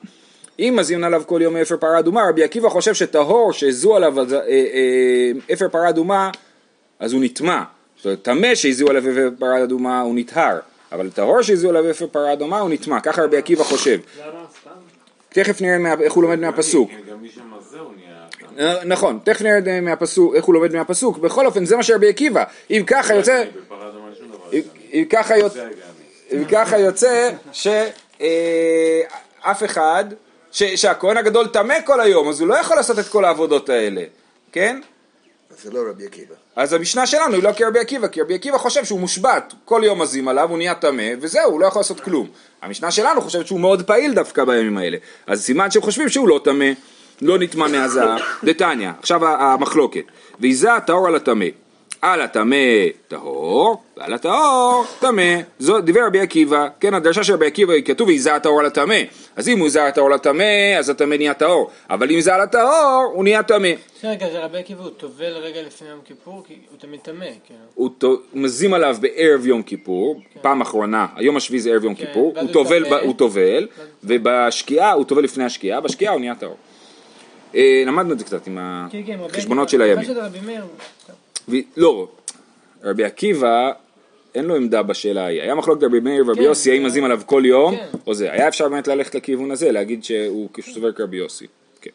אם 0.60 0.74
מזין 0.78 1.04
עליו 1.04 1.24
כל 1.26 1.40
יום 1.44 1.54
מאפר 1.54 1.78
פרה 1.78 2.00
אדומה, 2.00 2.30
רבי 2.30 2.44
עקיבא 2.44 2.70
חושב 2.70 2.94
שטהור 2.94 3.54
שהזו 3.54 3.96
עליו 3.96 4.20
אה, 4.20 4.40
אה, 4.48 5.54
אפר 5.54 5.70
פרה 5.70 5.90
אדומה, 5.90 6.32
אז 7.00 7.14
הוא 7.14 7.22
נטמע. 7.24 7.64
אומרת, 8.08 8.22
טמא 8.22 8.56
שהזיעו 8.56 8.90
עליו 8.90 9.02
אפר 9.12 9.30
פרה 9.40 9.64
אדומה 9.64 10.02
הוא 10.02 10.16
נטהר, 10.16 10.60
אבל 10.92 11.10
טהור 11.10 11.42
שהזיעו 11.42 11.70
עליו 11.78 11.92
אפר 11.92 12.08
פרה 12.08 12.34
אדומה 12.34 12.60
הוא 12.60 12.70
נטמע, 12.70 13.00
ככה 13.00 13.24
רבי 13.24 13.38
עקיבא 13.38 13.64
חושב. 13.64 14.00
תכף 15.30 15.62
נראה 15.62 15.76
איך 16.02 16.14
הוא 16.14 16.24
לומד 16.24 16.40
מהפסוק. 16.40 16.90
אה, 18.60 18.84
נכון, 18.86 19.20
תכף 19.24 19.42
נראה 19.42 19.82
מהפסוק, 19.82 20.36
איך 20.36 20.46
הוא 20.46 20.54
לומד 20.56 20.76
מהפסוק, 20.76 21.18
בכל 21.18 21.46
אופן 21.46 21.66
זה 21.66 21.76
מה 21.76 21.84
שרבי 21.84 22.10
עקיבא, 22.10 22.44
אם 22.72 22.84
ככה 22.88 23.14
יוצא. 23.16 23.44
אם- 24.94 25.06
ככה 25.10 25.38
יוצא. 25.38 25.68
אם 26.34 26.44
ככה 26.52 26.78
יוצא 26.80 27.30
שאף 27.52 27.74
אחד, 29.66 30.06
ש- 30.52 30.64
שהכהן 30.64 31.18
הגדול 31.18 31.48
טמא 31.48 31.76
כל 31.86 32.02
היום, 32.02 32.30
אז 32.30 32.40
הוא 32.40 32.48
לא 32.48 32.56
יכול 32.56 32.78
לעשות 32.78 33.00
את 33.00 33.08
כל 33.08 33.26
העבודות 33.26 33.70
האלה, 33.70 34.04
כן? 34.52 34.80
זה 35.64 35.72
לא 35.72 35.80
רבי 35.90 36.06
עקיבא. 36.06 36.36
אז 36.56 36.74
המשנה 36.74 37.08
שלנו 37.08 37.36
היא 37.36 37.44
לא 37.44 37.52
כרבי 37.52 37.80
עקיבא, 37.80 38.08
כי 38.08 38.22
רבי 38.22 38.36
עקיבא 38.36 38.58
חושב 38.58 38.86
שהוא 38.86 39.00
מושבת, 39.00 39.54
כל 39.66 39.82
יום 39.86 40.02
מזים 40.02 40.28
עליו, 40.28 40.50
הוא 40.50 40.58
נהיה 40.58 40.76
טמא, 40.76 41.04
וזהו, 41.22 41.52
הוא 41.52 41.60
לא 41.60 41.66
יכול 41.66 41.80
לעשות 41.80 42.00
כלום. 42.00 42.28
המשנה 42.62 42.92
שלנו 42.92 43.22
חושבת 43.22 43.48
שהוא 43.48 43.60
מאוד 43.60 43.82
פעיל 43.82 44.14
דווקא 44.14 44.46
בימים 44.46 44.78
האלה. 44.78 44.98
אז 45.28 45.44
סימן 45.44 45.72
שהם 45.72 45.82
חושבים 45.82 46.10
שהוא 46.10 46.28
לא 46.28 46.40
טמא, 46.44 46.66
לא 47.22 47.40
נטמא 47.40 47.68
מהזעה. 47.68 48.18
דתניא, 48.44 48.90
עכשיו 49.00 49.28
המחלוקת. 49.28 50.04
ויזה 50.40 50.70
טהור 50.86 51.08
על 51.08 51.16
הטמא. 51.16 51.46
על 52.02 52.22
הטמא 52.22 52.56
טהור, 53.08 53.84
ועל 53.98 54.14
הטהור 54.14 54.86
טמא. 55.00 55.36
זו 55.60 55.82
דיבר 55.82 56.06
רבי 56.08 56.20
עקיבא, 56.20 56.68
כן, 56.80 56.94
הדרשה 56.94 57.24
של 57.24 57.34
רבי 57.34 57.48
עקיבא 57.48 57.74
היא 57.74 57.84
כתוב 57.84 58.08
ויזה 58.08 58.36
הטהור 58.36 58.60
על 58.60 58.66
הטמא. 58.66 58.96
אז 59.38 59.50
אם 59.50 59.60
הוא 59.60 59.68
יזה 59.68 59.88
הטהור 59.88 60.08
על 60.08 60.14
הטמא, 60.14 60.78
אז 60.80 60.90
הטמא 60.90 61.16
נהיה 61.16 61.34
טהור. 61.34 61.70
אבל 61.90 62.12
אם 62.12 62.22
זה 62.22 62.36
על 62.36 62.42
הטהור, 62.42 63.12
הוא 63.14 63.24
נהיה 63.24 63.44
טמא. 63.44 63.70
רגע, 64.04 64.30
זה 64.32 64.44
רבי 64.44 64.58
עקיבא, 64.58 64.84
הוא 64.84 64.90
טובל 64.90 65.34
רגע 65.34 65.62
לפני 65.62 65.90
יום 65.90 66.00
כיפור, 66.06 66.44
כי 66.48 66.54
הוא 66.72 66.80
תמיד 66.80 67.00
טמא, 67.00 67.26
כאילו. 67.46 67.60
הוא 67.76 67.90
מזים 68.34 68.74
עליו 68.74 68.98
בערב 69.00 69.48
יום 69.48 69.64
כיפור, 69.64 70.22
פעם 70.42 70.62
אחרונה, 70.62 71.08
היום 71.16 71.38
השביעי 71.38 71.62
זה 71.62 71.70
ערב 71.70 71.84
יום 71.84 71.96
כן, 71.96 72.06
כיפור, 72.06 72.34
הוא 73.04 73.14
טובל, 73.14 73.68
ובשקיעה, 74.04 74.92
הוא 74.92 75.06
טובל 75.06 75.24
לפני 75.24 75.44
השקיעה, 75.44 75.82
בשקיעה 75.82 76.14
הוא 76.14 76.20
נהיה 76.20 76.36
טהור. 76.36 76.56
אה, 77.56 77.84
למדנו 77.86 78.14
את 78.14 78.20
זה 78.20 78.26
קצת 78.26 78.48
עם 78.48 78.58
כן, 78.92 79.02
כן, 79.06 79.20
החשבונות 79.26 79.70
של 79.70 79.82
הימים. 79.82 80.10
לא, 81.78 82.08
רבי 82.84 83.04
עקיבא, 83.04 83.72
אין 84.38 84.46
לו 84.46 84.56
עמדה 84.56 84.84
בשאלה 84.84 85.26
ההיא. 85.26 85.42
היה 85.42 85.56
מחלוקת 85.56 85.84
רבי 85.84 86.00
מאיר 86.00 86.24
ורבי 86.28 86.40
כן, 86.40 86.46
יוסי, 86.46 86.72
האם 86.72 86.84
מזים 86.84 87.04
עליו 87.04 87.22
כל 87.26 87.44
יום, 87.46 87.76
כן. 87.76 87.86
או 88.08 88.14
זה. 88.14 88.32
היה 88.32 88.48
אפשר 88.48 88.70
באמת 88.70 88.88
ללכת 88.88 89.16
לכיוון 89.16 89.52
הזה, 89.52 89.72
להגיד 89.72 90.04
שהוא 90.04 90.50
סובר 90.62 90.92
כרבי 90.92 91.18
יוסי. 91.18 91.46
כן. 91.82 91.92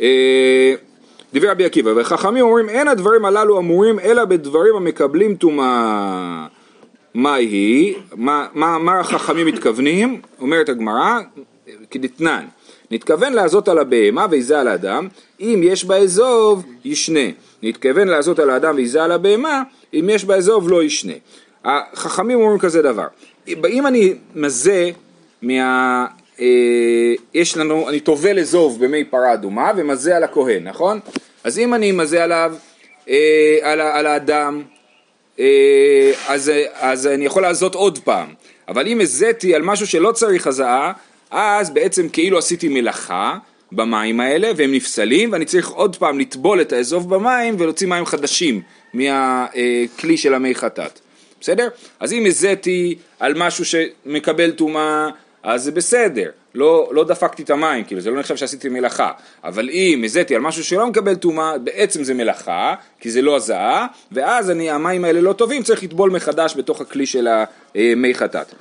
אה, 0.00 0.74
דיבר 1.32 1.50
רבי 1.50 1.64
עקיבא, 1.64 1.92
וחכמים 1.96 2.44
אומרים, 2.44 2.68
אין 2.68 2.88
הדברים 2.88 3.24
הללו 3.24 3.58
אמורים 3.58 4.00
אלא 4.00 4.24
בדברים 4.24 4.76
המקבלים 4.76 5.34
טומאה. 5.34 6.46
מה 7.14 7.34
היא? 7.34 7.94
מה, 8.16 8.46
מה, 8.54 8.78
מה 8.78 9.00
החכמים 9.00 9.46
מתכוונים? 9.46 10.20
אומרת 10.40 10.68
הגמרא, 10.68 11.20
כדתנן, 11.90 12.44
נתכוון 12.90 13.32
לעזות 13.32 13.68
על 13.68 13.78
הבהמה 13.78 14.26
ויזה 14.30 14.60
על 14.60 14.68
האדם, 14.68 15.08
אם 15.40 15.60
יש 15.64 15.84
בה 15.84 15.96
אזוב, 15.96 16.64
ישנה. 16.84 17.28
נתכוון 17.62 18.08
לעזות 18.08 18.38
על 18.38 18.50
האדם 18.50 18.74
ויזה 18.76 19.04
על 19.04 19.12
הבהמה, 19.12 19.62
אם 19.94 20.08
יש 20.12 20.24
בה 20.24 20.36
אזוב, 20.36 20.68
לא 20.68 20.82
ישנה. 20.82 21.12
החכמים 21.64 22.40
אומרים 22.40 22.58
כזה 22.58 22.82
דבר, 22.82 23.06
אם 23.48 23.86
אני 23.86 24.14
מזה 24.34 24.90
מה... 25.42 26.06
אה, 26.40 27.14
יש 27.34 27.56
לנו, 27.56 27.88
אני 27.88 28.00
טובל 28.00 28.38
אזוב 28.38 28.84
במי 28.84 29.04
פרה 29.04 29.34
אדומה 29.34 29.72
ומזה 29.76 30.16
על 30.16 30.24
הכהן, 30.24 30.68
נכון? 30.68 31.00
אז 31.44 31.58
אם 31.58 31.74
אני 31.74 31.92
מזה 31.92 32.24
עליו, 32.24 32.54
אה, 33.08 33.58
על, 33.62 33.80
על 33.80 34.06
האדם, 34.06 34.62
אה, 35.40 36.12
אז, 36.28 36.52
אז 36.74 37.06
אני 37.06 37.24
יכול 37.24 37.42
לעזות 37.42 37.74
עוד 37.74 37.98
פעם. 37.98 38.28
אבל 38.68 38.86
אם 38.86 39.00
הזיתי 39.00 39.54
על 39.54 39.62
משהו 39.62 39.86
שלא 39.86 40.12
צריך 40.12 40.46
הזעה, 40.46 40.92
אז 41.30 41.70
בעצם 41.70 42.08
כאילו 42.08 42.38
עשיתי 42.38 42.68
מלאכה 42.68 43.38
במים 43.72 44.20
האלה 44.20 44.50
והם 44.56 44.72
נפסלים 44.72 45.32
ואני 45.32 45.44
צריך 45.44 45.68
עוד 45.68 45.96
פעם 45.96 46.18
לטבול 46.18 46.60
את 46.60 46.72
האזוב 46.72 47.14
במים 47.14 47.56
ולהוציא 47.58 47.86
מים 47.86 48.06
חדשים 48.06 48.60
מהכלי 48.94 50.16
של 50.16 50.34
המי 50.34 50.54
חטאת. 50.54 51.00
בסדר? 51.44 51.68
אז 52.00 52.12
אם 52.12 52.26
הזיתי 52.26 52.94
על 53.20 53.34
משהו 53.36 53.64
שמקבל 53.64 54.50
טומאה, 54.50 55.08
אז 55.42 55.64
זה 55.64 55.72
בסדר. 55.72 56.30
לא, 56.54 56.90
לא 56.92 57.04
דפקתי 57.04 57.42
את 57.42 57.50
המים, 57.50 57.84
כאילו 57.84 58.00
זה 58.00 58.10
לא 58.10 58.20
נחשב 58.20 58.36
שעשיתי 58.36 58.68
מלאכה. 58.68 59.12
אבל 59.44 59.70
אם 59.70 60.02
הזיתי 60.04 60.34
על 60.34 60.40
משהו 60.40 60.64
שלא 60.64 60.86
מקבל 60.86 61.14
טומאה, 61.14 61.58
בעצם 61.58 62.04
זה 62.04 62.14
מלאכה, 62.14 62.74
כי 63.00 63.10
זה 63.10 63.22
לא 63.22 63.36
הזעה, 63.36 63.86
ואז 64.12 64.50
אני, 64.50 64.70
המים 64.70 65.04
האלה 65.04 65.20
לא 65.20 65.32
טובים, 65.32 65.62
צריך 65.62 65.82
לטבול 65.82 66.10
מחדש 66.10 66.54
בתוך 66.56 66.80
הכלי 66.80 67.06
של 67.06 67.28
המי 67.74 68.14
חטאת. 68.14 68.54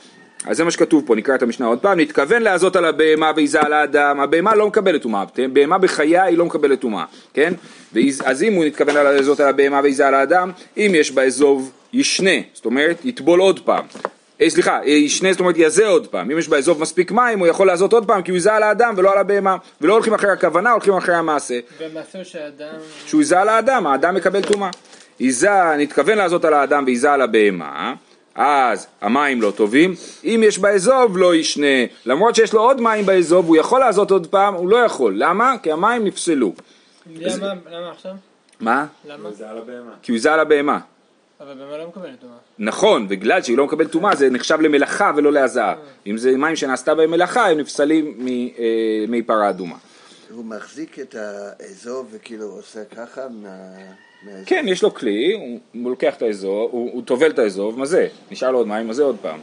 אז 0.46 0.58
זה 0.58 0.64
מה 0.64 0.72
שכתוב 0.72 1.04
פה, 1.06 1.16
נקרא 1.16 1.36
את 1.36 1.44
המשנה 1.44 1.66
עוד 1.66 1.80
פעם, 1.80 2.00
נתכוון 2.00 2.42
לעזות 2.42 2.76
על 2.76 2.86
הבהמה 2.86 3.32
ועיזה 3.36 3.62
על 3.62 3.74
האדם, 3.74 4.20
הבהמה 4.20 4.56
לא 4.56 4.68
מקבלת 4.68 5.02
טומאה, 5.02 5.24
בהמה 5.54 5.78
בחייה 5.78 6.24
היא 6.24 6.38
לא 6.38 6.46
מקבלת 6.46 6.80
טומאה, 6.80 7.06
כן? 7.34 7.54
אז 8.26 8.44
אם 8.44 8.54
הוא 8.54 8.66
נתכוון 8.66 8.96
לעזות 8.96 9.40
על 9.40 9.48
הבהמה 9.48 9.80
ועיזה 9.84 10.08
על 10.08 10.14
האדם, 10.14 10.52
אם 10.78 10.92
יש 10.96 11.12
באזוב 11.12 11.72
ישנה, 11.94 12.32
זאת 12.54 12.66
אומרת 12.66 13.06
יטבול 13.06 13.40
עוד 13.40 13.60
פעם. 13.60 13.86
אה, 14.42 14.50
סליחה, 14.50 14.80
אה, 14.84 14.90
ישנה 14.90 15.32
זאת 15.32 15.40
אומרת 15.40 15.56
יזה 15.58 15.88
עוד 15.88 16.08
פעם, 16.08 16.32
אם 16.32 16.38
יש 16.38 16.48
באזוב 16.48 16.82
מספיק 16.82 17.12
מים 17.12 17.40
הוא 17.40 17.48
יכול 17.48 17.68
לעזות 17.68 17.94
עוד 17.94 18.08
פעם 18.08 18.22
כי 18.22 18.32
הוא 18.32 18.38
יזה 18.38 18.54
על 18.54 18.64
האדם 18.64 18.94
ולא 18.98 19.12
על 19.12 19.18
הבהמה, 19.18 19.58
ולא 19.82 19.94
הולכים 19.94 20.14
אחרי 20.14 20.32
הכוונה, 20.32 20.72
הולכים 20.72 20.94
אחרי 20.94 21.16
המעשה. 21.16 21.60
והמעשה 21.80 22.24
של 22.24 22.40
האדם... 22.40 22.76
שהוא 23.06 23.22
ייזה 23.22 23.40
על 23.40 23.50
האדם, 23.50 23.88
האדם 23.88 24.16
מקבל 24.16 24.42
טומאה. 24.42 24.70
ייזה, 25.20 25.76
נתכוון 25.78 26.18
לעזות 26.18 26.46
על 26.46 26.54
האדם 26.54 26.84
וייזה 26.86 27.12
על 27.12 27.22
הבהמה, 27.22 27.94
אז 28.36 28.88
המים 29.02 29.42
לא 29.42 29.52
טובים, 29.52 29.94
אם 30.24 30.42
יש 30.44 30.60
באזוב 30.60 31.18
לא 31.18 31.36
ישנה, 31.36 31.86
למרות 32.06 32.36
שיש 32.36 32.54
לו 32.54 32.62
עוד 32.62 32.82
מים 32.82 33.06
באזוב, 33.06 33.48
הוא 33.48 33.58
יכול 33.58 33.80
לעזות 33.80 34.12
עוד 34.12 34.28
פעם, 34.28 34.54
הוא 34.54 34.70
לא 34.70 34.78
יכול, 34.78 35.14
למה? 35.18 35.56
כי 35.64 35.72
המים 35.72 36.06
נפסלו. 36.06 36.54
למה 37.16 37.54
למה 37.72 37.92
עכשיו? 37.92 38.12
מה? 38.60 38.86
למה? 39.06 39.32
זה 39.32 39.50
על 39.50 39.58
הבהמה. 39.58 39.92
כי 40.02 40.12
הוא 40.12 40.16
ייזה 40.16 40.34
על 40.34 40.40
הבהמה. 40.40 40.80
אבל 41.40 41.54
בהמה 41.54 41.78
לא 41.78 41.88
מקבלת 41.88 42.20
טומאה. 42.22 42.36
נכון, 42.60 43.08
בגלל 43.08 43.42
שהיא 43.42 43.58
לא 43.58 43.66
מקבלת 43.66 43.92
טומאה 43.92 44.16
זה 44.16 44.30
נחשב 44.30 44.62
למלאכה 44.62 45.12
ולא 45.16 45.32
להזעה. 45.32 45.76
אם 46.08 46.18
זה 46.18 46.38
מים 46.38 46.56
שנעשתה 46.56 46.96
בהם 46.96 47.12
מלאכה, 47.12 47.50
הם 47.50 47.58
נפסלים 47.58 48.16
ממי 48.18 49.22
פרה 49.22 49.50
אדומה. 49.50 49.76
הוא 50.32 50.46
מחזיק 50.46 51.00
את 51.00 51.16
האזור 51.16 52.06
וכאילו 52.12 52.46
עושה 52.46 52.80
ככה 52.86 53.22
מה... 53.30 53.50
כן, 54.46 54.66
יש 54.68 54.84
לו 54.84 54.94
כלי, 54.94 55.34
הוא, 55.74 55.90
לוקח 55.90 56.16
את 56.16 56.22
האזור, 56.22 56.70
הוא, 56.72 57.04
טובל 57.04 57.32
את 57.32 57.40
האזור, 57.40 57.74
מזה, 57.78 58.08
נשאר 58.32 58.52
לו 58.52 58.58
עוד 58.58 58.68
מים, 58.68 58.88
מזה 58.88 59.04
עוד 59.04 59.18
פעם. 59.22 59.40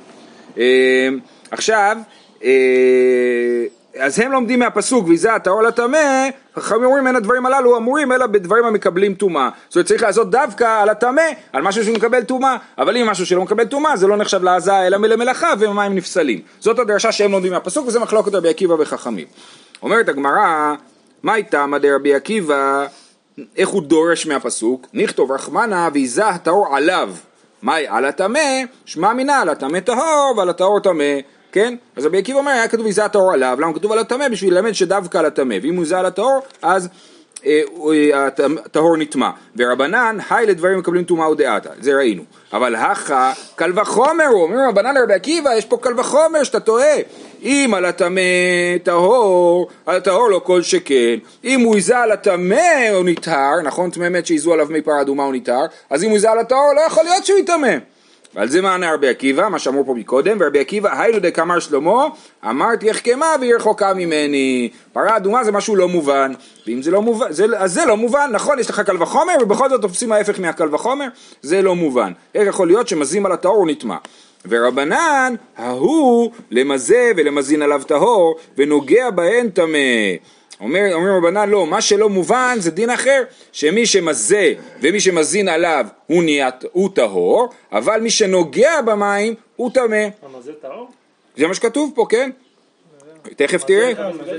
אה, 0.59 1.09
עכשיו, 1.51 1.97
אה, 2.45 3.65
אז 3.99 4.21
הם 4.21 4.33
לומדים 4.33 4.59
מהפסוק, 4.59 5.09
ויזה 5.09 5.35
הטהור 5.35 5.63
לטמא, 5.63 6.29
חכמים 6.57 6.85
אומרים 6.85 7.07
אין 7.07 7.17
הדברים 7.17 7.47
הללו 7.47 7.77
אמורים 7.77 8.13
אלא 8.13 8.27
בדברים 8.27 8.65
המקבלים 8.65 9.15
טומאה. 9.15 9.51
זאת 9.69 9.77
אומרת 9.77 9.87
צריך 9.87 10.03
לעשות 10.03 10.31
דווקא 10.31 10.83
על 10.83 10.89
הטמא, 10.89 11.23
על 11.53 11.63
משהו 11.63 11.85
שהוא 11.85 11.97
מקבל 11.97 12.23
טומאה, 12.23 12.57
אבל 12.79 12.97
אם 12.97 13.07
משהו 13.07 13.27
שלא 13.27 13.43
מקבל 13.43 13.65
טומאה 13.65 13.97
זה 13.97 14.07
לא 14.07 14.17
נחשב 14.17 14.43
לעזה 14.43 14.87
אלא 14.87 14.97
למלאכה 14.97 15.53
ומים 15.59 15.95
נפסלים. 15.95 16.41
זאת 16.61 16.79
הדרשה 16.79 17.13
שהם 17.13 17.33
לומדים 17.33 17.53
מהפסוק 17.53 17.87
וזה 17.87 18.01
מחלוקת 18.01 18.35
רבי 18.35 18.49
עקיבא 18.49 18.75
וחכמים. 18.79 19.27
אומרת 19.83 20.09
הגמרא, 20.09 20.75
מה 21.23 21.35
איתה 21.35 21.67
מדי 21.67 21.91
רבי 21.91 22.15
עקיבא 22.15 22.87
איך 23.57 23.69
הוא 23.69 23.83
דורש 23.83 24.27
מהפסוק? 24.27 24.87
נכתוב 24.95 25.33
רחמנה 25.33 25.89
ויזה 25.93 26.27
הטהור 26.27 26.77
עליו. 26.77 27.11
מהי 27.63 27.89
על 27.89 28.05
הטמא? 28.05 28.63
שמע 28.85 29.13
מינה 29.13 29.41
על 29.41 29.49
הטמא 29.49 29.81
טהור 29.81 30.35
ועל 30.37 30.49
הטהור 30.49 30.81
טמא. 30.81 31.19
כן? 31.53 31.75
אז 31.97 32.07
רבי 32.07 32.19
עקיבא 32.19 32.39
אומר 32.39 32.51
היה 32.51 32.69
כתוב 32.69 32.85
ויזה 32.85 33.05
הטהור 33.05 33.33
עליו, 33.33 33.57
למה 33.61 33.75
כתוב 33.75 33.93
על 33.93 33.99
הטמא? 33.99 34.29
בשביל 34.29 34.55
ללמד 34.55 34.73
שדווקא 34.73 35.19
על 35.19 35.27
הטמא, 35.27 35.57
ואם 35.63 35.77
הוא 35.77 35.85
יזה 35.85 35.99
על 35.99 36.07
הטהור 36.07 36.41
אז 36.63 36.89
אה, 37.47 37.61
אה, 38.15 38.27
הטהור 38.65 38.97
נטמע. 38.97 39.31
ורבנן, 39.57 40.19
היי 40.31 40.47
לדברים 40.47 40.79
מקבלים 40.79 41.05
טומאה 41.05 41.31
ודעתה, 41.31 41.71
זה 41.81 41.95
ראינו. 41.95 42.23
אבל 42.53 42.75
הכא, 42.75 43.33
קל 43.57 43.79
וחומר, 43.79 44.27
הוא 44.27 44.43
אומר 44.43 44.57
רבנן 44.69 44.95
לרבי 44.95 45.15
עקיבא, 45.15 45.55
יש 45.55 45.65
פה 45.65 45.77
קל 45.77 46.01
וחומר 46.01 46.43
שאתה 46.43 46.61
טועה. 46.61 46.97
אם 47.43 47.71
על 47.77 47.85
הטמא 47.85 48.21
טהור, 48.83 49.69
על 49.87 49.97
הטהור 49.97 50.31
לא 50.31 50.41
כל 50.45 50.63
שכן. 50.63 51.19
אם 51.45 51.61
הוא 51.61 51.77
יזה 51.77 51.99
על 51.99 52.13
הטמא 52.13 52.89
הוא 52.95 53.05
נטהר, 53.05 53.61
נכון? 53.65 53.91
טמא 53.91 54.09
מת 54.09 54.27
שיזו 54.27 54.53
עליו 54.53 54.67
מי 54.71 54.83
פרה 54.83 55.01
אדומה 55.01 55.25
הוא 55.25 55.35
נטהר, 55.35 55.67
אז 55.91 56.05
אם 56.05 56.09
הוא 56.09 56.17
יזה 56.17 56.31
על 56.31 56.39
הטהור 56.39 56.73
לא 56.77 56.81
יכול 56.81 57.05
להיות 57.05 57.27
שהוא 57.27 57.39
יטמא. 57.39 57.77
ועל 58.35 58.49
זה 58.49 58.61
מענה 58.61 58.95
רבי 58.95 59.09
עקיבא, 59.09 59.49
מה 59.49 59.59
שאמרו 59.59 59.87
פה 59.87 59.95
מקודם, 59.95 60.37
ורבי 60.41 60.61
עקיבא, 60.61 61.01
היינו 61.01 61.19
דקאמר 61.19 61.59
שלמה, 61.59 62.07
אמרתי 62.51 62.91
החכמה 62.91 63.27
והיא 63.41 63.55
רחוקה 63.55 63.95
ממני. 63.95 64.71
פרה 64.93 65.17
אדומה 65.17 65.45
זה 65.45 65.53
משהו 65.53 65.77
לא 65.77 65.89
מובן, 65.89 66.33
ואם 66.67 66.83
זה 66.83 66.91
לא 66.91 67.03
מובן, 67.03 67.33
זה, 67.33 67.45
אז 67.57 67.73
זה 67.73 67.85
לא 67.85 67.97
מובן, 67.97 68.31
נכון, 68.33 68.59
יש 68.59 68.71
לך 68.71 68.81
קל 68.81 69.03
וחומר, 69.03 69.35
ובכל 69.43 69.69
זאת 69.69 69.83
תופסים 69.83 70.13
ההפך 70.13 70.41
מהקל 70.41 70.75
וחומר, 70.75 71.07
זה 71.43 71.63
לא 71.63 71.75
מובן. 71.77 72.13
איך 72.35 72.49
יכול 72.49 72.67
להיות 72.67 72.89
שמזים 72.89 73.27
על 73.27 73.33
הטהור 73.33 73.57
הוא 73.57 73.69
נטמע? 73.69 73.97
ורבנן, 74.49 75.35
ההוא 75.57 76.31
למזה 76.51 77.13
ולמזין 77.17 77.63
עליו 77.63 77.83
טהור, 77.87 78.37
ונוגע 78.57 79.11
בהן 79.11 79.51
טמא. 79.51 79.79
אומר, 80.61 80.95
אומרים 80.95 81.15
רבנן 81.15 81.51
לא, 81.51 81.67
מה 81.67 81.81
שלא 81.81 82.09
מובן 82.09 82.57
זה 82.59 82.71
דין 82.71 82.91
אחר, 82.91 83.23
שמי 83.53 83.87
שמזה 83.87 84.53
ומי 84.81 85.01
שמזין 85.01 85.49
עליו 85.49 85.87
הוא, 86.07 86.23
נהיה, 86.23 86.49
הוא 86.73 86.91
טהור, 86.95 87.49
אבל 87.73 88.01
מי 88.01 88.11
שנוגע 88.11 88.83
במים 88.83 89.35
הוא 89.57 89.71
טמא. 89.75 90.09
מה 90.33 90.41
זה 90.41 90.53
טהור? 90.53 90.91
זה 91.37 91.47
מה 91.47 91.55
שכתוב 91.55 91.93
פה, 91.95 92.07
כן? 92.09 92.31
תכף 93.37 93.65
תראה. 93.65 93.93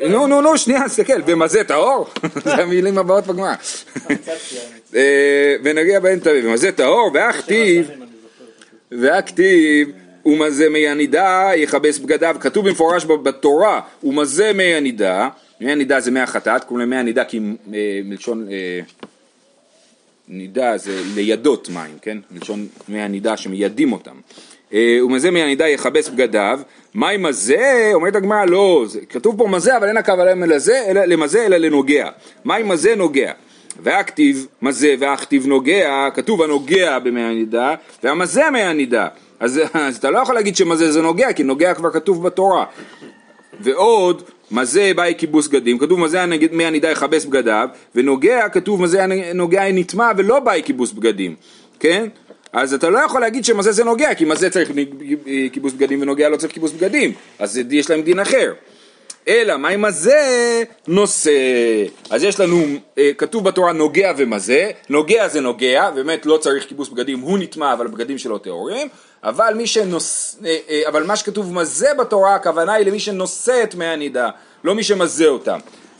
נו, 0.09 0.27
נו, 0.27 0.41
נו, 0.41 0.57
שנייה, 0.57 0.85
תסתכל, 0.85 1.21
ומזה 1.25 1.63
טהור? 1.63 2.07
זה 2.43 2.53
המילים 2.53 2.97
הבאות 2.97 3.27
בגמרא. 3.27 3.53
אה, 4.95 5.55
ונגיע 5.63 5.99
בהן 5.99 6.19
טמא, 6.19 6.39
ומזה 6.43 6.71
טהור, 6.71 7.11
והכתיב, 7.13 7.89
והכתיב, 8.91 9.91
ומזה 10.25 10.69
מי 10.69 10.87
הנידה 10.87 11.51
יכבס 11.55 11.97
בגדיו, 11.97 12.35
כתוב 12.39 12.67
במפורש 12.67 13.05
בתורה, 13.05 13.81
ומזה 14.03 14.53
מי 14.53 14.63
הנידה, 14.63 15.29
מי 15.61 15.71
הנידה 15.71 15.99
זה 15.99 16.11
מי 16.11 16.19
החטאת, 16.19 16.63
קוראים 16.63 16.79
להם 16.79 16.89
מי 16.89 16.95
הנידה 16.95 17.23
כי 17.23 17.39
אה, 17.73 17.99
מלשון 18.05 18.47
אה, 18.51 18.79
נידה 20.27 20.77
זה 20.77 21.01
לידות 21.15 21.69
מים, 21.69 21.97
כן? 22.01 22.17
מלשון 22.31 22.67
מי 22.89 23.01
הנידה 23.01 23.37
שמיידים 23.37 23.93
אותם. 23.93 24.15
אה, 24.73 24.99
ומזה 25.05 25.31
מי 25.31 25.41
הנידה 25.41 25.67
יכבס 25.67 26.09
בגדיו, 26.09 26.59
מים 26.95 27.25
הזה, 27.25 27.91
אומרת 27.93 28.15
הגמרא 28.15 28.45
לא, 28.45 28.83
זה, 28.87 28.99
כתוב 29.09 29.37
פה 29.37 29.47
מזה 29.47 29.77
אבל 29.77 29.87
אין 29.87 29.97
הכוונה 29.97 30.45
לזה, 30.45 30.83
אלא, 30.87 31.05
למזה 31.05 31.45
אלא 31.45 31.57
לנוגע, 31.57 32.09
מים 32.45 32.67
מזה 32.67 32.95
נוגע. 32.95 33.31
והכתיב 33.83 34.47
מזה 34.61 34.95
והכתיב 34.99 35.47
נוגע, 35.47 36.09
כתוב 36.13 36.41
הנוגע 36.41 36.99
במי 36.99 37.21
הנידה, 37.21 37.75
והמזה 38.03 38.49
מי 38.49 38.61
הנידה. 38.61 39.07
אז, 39.39 39.61
אז 39.73 39.97
אתה 39.97 40.09
לא 40.09 40.19
יכול 40.19 40.35
להגיד 40.35 40.55
שמזה 40.55 40.91
זה 40.91 41.01
נוגע, 41.01 41.33
כי 41.33 41.43
נוגע 41.43 41.73
כבר 41.73 41.91
כתוב 41.91 42.23
בתורה. 42.23 42.65
ועוד, 43.59 44.23
מזה 44.51 44.91
באי 44.95 45.13
כיבוס 45.17 45.47
בגדים, 45.47 45.77
כתוב 45.77 45.99
מזה 45.99 46.25
מי 46.51 46.65
הנידה 46.65 46.91
יכבס 46.91 47.25
בגדיו, 47.25 47.69
ונוגע, 47.95 48.49
כתוב 48.49 48.81
מזה 48.81 49.03
הנוגע 49.03 49.71
נטמע 49.71 50.11
ולא 50.17 50.39
באי 50.39 50.61
כיבוס 50.65 50.91
בגדים, 50.91 51.35
כן? 51.79 52.07
אז 52.53 52.73
אתה 52.73 52.89
לא 52.89 52.99
יכול 52.99 53.21
להגיד 53.21 53.45
שמזה 53.45 53.71
זה 53.71 53.83
נוגע, 53.83 54.13
כי 54.13 54.25
מזה 54.25 54.49
צריך 54.49 54.71
כיבוס 55.53 55.73
בגדים 55.73 56.01
ונוגע 56.01 56.29
לא 56.29 56.37
צריך 56.37 56.53
כיבוס 56.53 56.71
בגדים, 56.71 57.13
אז 57.39 57.61
יש 57.69 57.89
להם 57.89 58.01
דין 58.01 58.19
אחר. 58.19 58.53
אלא 59.27 59.57
מה 59.57 59.69
עם 59.69 59.85
הזה 59.85 60.63
נושא. 60.87 61.31
אז 62.09 62.23
יש 62.23 62.39
לנו, 62.39 62.63
אה, 62.97 63.11
כתוב 63.17 63.43
בתורה 63.43 63.73
נוגע 63.73 64.13
ומזה, 64.17 64.71
נוגע 64.89 65.27
זה 65.27 65.41
נוגע, 65.41 65.89
באמת 65.89 66.25
לא 66.25 66.37
צריך 66.37 66.65
כיבוס 66.67 66.89
בגדים, 66.89 67.19
הוא 67.19 67.39
נטמע 67.39 67.73
אבל 67.73 67.85
הבגדים 67.85 68.17
שלו 68.17 68.37
טהורים, 68.37 68.87
אבל 69.23 69.53
מי 69.57 69.67
שנוס... 69.67 70.37
אה, 70.45 70.57
אה, 70.69 70.81
אבל 70.87 71.03
מה 71.03 71.15
שכתוב 71.15 71.53
מזה 71.53 71.93
בתורה, 71.99 72.35
הכוונה 72.35 72.73
היא 72.73 72.85
למי 72.85 72.99
שנושא 72.99 73.63
את 73.63 73.75
מי 73.75 73.85
הנידה, 73.85 74.29
לא 74.63 74.75
מי 74.75 74.83
שמזה 74.83 75.27
אותם. 75.27 75.59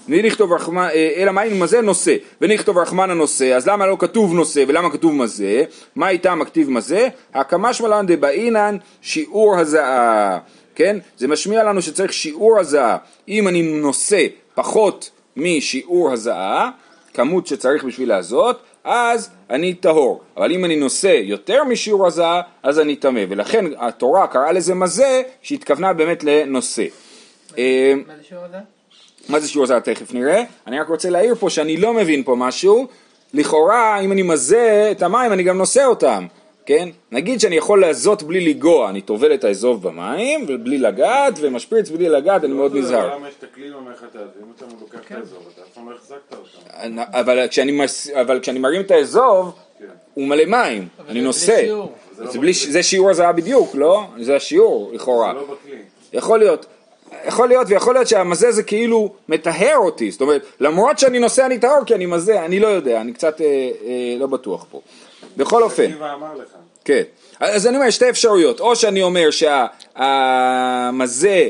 ונכתוב 0.09 0.53
רחמן, 0.53 0.87
אה, 0.93 1.13
אלא 1.15 1.31
מה 1.31 1.43
אם 1.43 1.59
מזה 1.59 1.81
נושא, 1.81 2.15
ונכתוב 2.41 2.77
רחמן 2.77 3.09
הנושא, 3.09 3.53
אז 3.53 3.67
למה 3.67 3.87
לא 3.87 3.95
כתוב 3.99 4.33
נושא 4.33 4.63
ולמה 4.67 4.91
כתוב 4.91 5.13
מזה? 5.13 5.63
מה 5.95 6.09
איתם 6.09 6.41
הכתיב 6.41 6.69
מזה? 6.69 7.07
הקמה 7.33 7.73
שמלן 7.73 8.05
דבעינן 8.07 8.77
שיעור 9.01 9.57
הזעה. 9.57 10.39
כן? 10.75 10.97
זה 11.17 11.27
משמיע 11.27 11.63
לנו 11.63 11.81
שצריך 11.81 12.13
שיעור 12.13 12.59
הזעה. 12.59 12.97
אם 13.27 13.47
אני 13.47 13.61
נושא 13.61 14.27
פחות 14.55 15.09
משיעור 15.37 16.11
הזעה, 16.11 16.69
כמות 17.13 17.47
שצריך 17.47 17.83
בשביל 17.83 18.09
לעשות, 18.09 18.59
אז 18.83 19.29
אני 19.49 19.73
טהור. 19.73 20.21
אבל 20.37 20.51
אם 20.51 20.65
אני 20.65 20.75
נושא 20.75 21.19
יותר 21.23 21.63
משיעור 21.63 22.07
הזעה, 22.07 22.41
אז 22.63 22.79
אני 22.79 22.95
טמא. 22.95 23.21
ולכן 23.29 23.65
התורה 23.77 24.27
קראה 24.27 24.51
לזה 24.51 24.75
מזה, 24.75 25.21
שהתכוונה 25.41 25.93
באמת 25.93 26.23
לנושא. 26.23 26.85
מה 27.51 27.57
זה 28.17 28.23
שיעור 28.23 28.45
הזה? 28.45 28.57
מה 29.29 29.39
זה 29.39 29.47
שיעור 29.47 29.63
הזעה? 29.63 29.79
תכף 29.79 30.13
נראה. 30.13 30.43
אני 30.67 30.79
רק 30.79 30.87
רוצה 30.87 31.09
להעיר 31.09 31.35
פה 31.35 31.49
שאני 31.49 31.77
לא 31.77 31.93
מבין 31.93 32.23
פה 32.23 32.35
משהו. 32.35 32.87
לכאורה, 33.33 33.99
אם 33.99 34.11
אני 34.11 34.21
מזה 34.21 34.87
את 34.91 35.01
המים, 35.01 35.33
אני 35.33 35.43
גם 35.43 35.57
נושא 35.57 35.85
אותם. 35.85 36.27
כן? 36.65 36.89
נגיד 37.11 37.39
שאני 37.39 37.55
יכול 37.55 37.81
לעזות 37.81 38.23
בלי 38.23 38.53
לגוע, 38.53 38.89
אני 38.89 39.01
טובל 39.01 39.33
את 39.33 39.43
האזוב 39.43 39.83
במים, 39.83 40.45
ובלי 40.47 40.77
לגעת, 40.77 41.33
ומשפריץ 41.41 41.89
בלי 41.89 42.09
לגעת, 42.09 42.43
אני 42.43 42.53
מאוד 42.53 42.75
נזהר. 42.75 43.15
למה 43.15 43.29
יש 43.29 43.35
את 43.39 43.43
הכלי 43.43 43.67
עם 43.67 43.73
המחטאת, 43.73 44.15
ואם 44.15 44.47
אתה 44.55 44.65
לוקח 44.81 44.99
את 45.07 45.11
האזור, 45.11 45.39
אתה 45.53 45.61
אף 45.61 45.73
פעם 45.73 45.89
לא 45.89 45.95
החזקת 45.95 46.33
אותם. 46.33 46.99
אבל 48.13 48.39
כשאני, 48.39 48.59
מרים 48.59 48.81
את 48.81 48.91
האזוב, 48.91 49.53
כן. 49.79 49.85
הוא 50.13 50.27
מלא 50.27 50.45
מים, 50.45 50.87
אני 51.09 51.19
זה 51.19 51.25
נושא. 51.25 51.55
בלי 52.37 52.53
שיעור. 52.53 52.71
זה, 52.71 52.83
שיעור 52.83 53.09
הזעה 53.09 53.31
בדיוק, 53.31 53.75
לא? 53.75 54.03
זה 54.19 54.35
השיעור, 54.35 54.91
לכאורה. 54.93 55.33
זה 55.33 55.39
לא 55.39 55.55
בכלי. 55.55 55.77
יכול 56.13 56.39
להיות. 56.39 56.65
יכול 57.25 57.47
להיות, 57.47 57.67
ויכול 57.69 57.93
להיות 57.93 58.07
שהמזה 58.07 58.51
זה 58.51 58.63
כאילו 58.63 59.13
מטהר 59.29 59.77
אותי, 59.77 60.11
זאת 60.11 60.21
אומרת, 60.21 60.45
למרות 60.59 60.99
שאני 60.99 61.19
נושא 61.19 61.45
אני 61.45 61.59
טהור 61.59 61.85
כי 61.85 61.95
אני 61.95 62.05
מזה, 62.05 62.45
אני 62.45 62.59
לא 62.59 62.67
יודע, 62.67 63.01
אני 63.01 63.13
קצת 63.13 63.41
אה, 63.41 63.45
אה, 63.85 64.15
לא 64.19 64.27
בטוח 64.27 64.65
פה. 64.71 64.81
בכל 65.37 65.63
אופן. 65.63 65.91
כן. 66.85 67.03
אז 67.39 67.67
אני 67.67 67.77
אומר, 67.77 67.89
שתי 67.89 68.09
אפשרויות. 68.09 68.59
או 68.59 68.75
שאני 68.75 69.03
אומר 69.03 69.29
שהמזה 69.91 71.49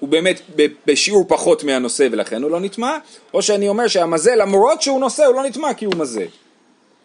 הוא 0.00 0.08
באמת 0.08 0.40
בשיעור 0.86 1.24
פחות 1.28 1.64
מהנושא 1.64 2.08
ולכן 2.10 2.42
הוא 2.42 2.50
לא 2.50 2.60
נטמע, 2.60 2.98
או 3.34 3.42
שאני 3.42 3.68
אומר 3.68 3.88
שהמזה 3.88 4.34
למרות 4.36 4.82
שהוא 4.82 5.00
נושא 5.00 5.24
הוא 5.24 5.34
לא 5.34 5.44
נטמע 5.44 5.74
כי 5.74 5.84
הוא 5.84 5.94
מזה. 5.96 6.26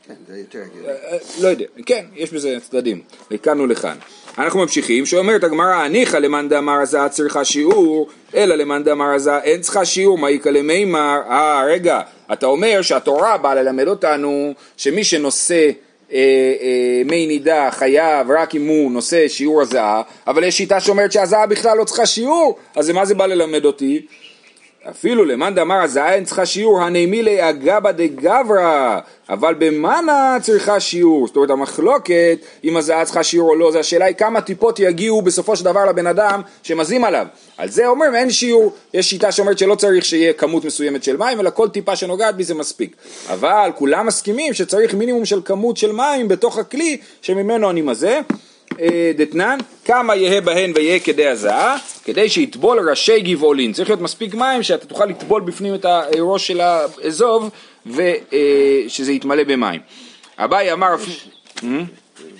כן, 0.07 0.13
זה 0.27 0.38
יותר 0.38 0.59
הגיוני. 0.59 0.89
אה, 0.89 1.17
לא 1.41 1.47
יודע, 1.47 1.65
כן, 1.86 2.05
יש 2.15 2.33
בזה 2.33 2.57
צדדים, 2.69 3.01
לכאן 3.31 3.62
ולכאן. 3.62 3.97
אנחנו 4.38 4.59
ממשיכים, 4.59 5.05
שאומרת 5.05 5.43
הגמרא, 5.43 5.74
הניחא 5.74 6.17
למאן 6.17 6.50
דאמר 6.50 6.81
הזעה 6.81 7.09
צריכה 7.09 7.45
שיעור, 7.45 8.09
אלא 8.36 8.55
למאן 8.55 8.83
דאמר 8.83 9.13
הזעה 9.13 9.43
אין 9.43 9.62
צריכה 9.62 9.86
שיעור, 9.86 10.17
מה 10.17 10.31
יקא 10.31 10.50
למימר, 10.50 11.19
אה 11.29 11.63
רגע, 11.67 12.01
אתה 12.33 12.45
אומר 12.45 12.81
שהתורה 12.81 13.38
באה 13.38 13.55
ללמד 13.55 13.88
אותנו 13.88 14.53
שמי 14.77 15.03
שנושא 15.03 15.53
אה, 15.55 15.69
אה, 15.69 15.71
מי 17.06 17.28
נידה 17.28 17.70
חייב 17.72 18.32
רק 18.32 18.56
אם 18.56 18.68
הוא 18.68 18.92
נושא 18.92 19.28
שיעור 19.28 19.62
הזעה, 19.62 20.02
אבל 20.28 20.44
יש 20.44 20.58
שיטה 20.58 20.80
שאומרת 20.80 21.12
שהזעה 21.12 21.46
בכלל 21.46 21.78
לא 21.78 21.84
צריכה 21.84 22.06
שיעור, 22.06 22.58
אז 22.76 22.90
מה 22.90 23.06
זה 23.06 23.16
בא 23.16 23.26
ללמד 23.26 23.66
אותי? 23.66 24.06
אפילו 24.89 25.25
למאן 25.25 25.56
דאמר 25.56 25.82
הזעה 25.82 26.13
אין 26.13 26.25
צריכה 26.25 26.46
שיעור, 26.46 26.82
הנעימי 26.82 27.50
אגבא 27.50 27.91
דגברא, 27.91 29.00
אבל 29.29 29.56
במנה 29.58 30.38
צריכה 30.41 30.79
שיעור. 30.79 31.27
זאת 31.27 31.36
אומרת 31.36 31.50
המחלוקת 31.50 32.38
אם 32.63 32.77
הזעה 32.77 33.06
צריכה 33.06 33.24
שיעור 33.24 33.50
או 33.50 33.56
לא, 33.56 33.72
זה 33.72 33.79
השאלה 33.79 34.06
היא 34.06 34.15
כמה 34.15 34.41
טיפות 34.41 34.79
יגיעו 34.79 35.22
בסופו 35.22 35.56
של 35.56 35.65
דבר 35.65 35.86
לבן 35.86 36.08
אדם 36.08 36.41
שמזים 36.63 37.03
עליו. 37.03 37.27
על 37.58 37.70
זה 37.70 37.88
אומרים 37.88 38.15
אין 38.15 38.29
שיעור, 38.29 38.74
יש 38.94 39.10
שיטה 39.10 39.32
שאומרת 39.32 39.58
שלא 39.58 39.75
צריך 39.75 40.06
שיהיה 40.06 40.34
כמות 40.34 40.65
מסוימת 40.65 41.03
של 41.03 41.17
מים, 41.17 41.39
אלא 41.39 41.50
כל 41.50 41.70
טיפה 41.70 41.96
שנוגעת 41.96 42.36
בי 42.36 42.44
זה 42.44 42.53
מספיק. 42.56 42.96
אבל 43.29 43.72
כולם 43.75 44.06
מסכימים 44.06 44.53
שצריך 44.53 44.94
מינימום 44.94 45.25
של 45.25 45.41
כמות 45.46 45.77
של 45.77 45.91
מים 45.91 46.27
בתוך 46.27 46.58
הכלי 46.58 46.98
שממנו 47.22 47.70
אני 47.70 47.82
מזה. 47.82 48.20
אה, 48.79 49.12
דתנן, 49.17 49.57
כמה 49.86 50.15
יהא 50.15 50.39
בהן 50.39 50.71
ויהא 50.75 51.00
כדי 51.00 51.27
הזעה, 51.27 51.77
כדי 52.03 52.29
שיטבול 52.29 52.89
ראשי 52.89 53.19
גבעולין. 53.19 53.74
צריך 53.74 53.89
להיות 53.89 54.01
מספיק 54.01 54.33
מים 54.33 54.63
שאתה 54.63 54.86
תוכל 54.86 55.05
לטבול 55.05 55.41
בפנים 55.41 55.75
את 55.75 55.86
הראש 55.86 56.47
של 56.47 56.62
האזוב 56.62 57.50
ושזה 57.86 59.12
יתמלא 59.12 59.43
במים. 59.43 59.81
אביי 60.38 60.74
אמר... 60.74 60.95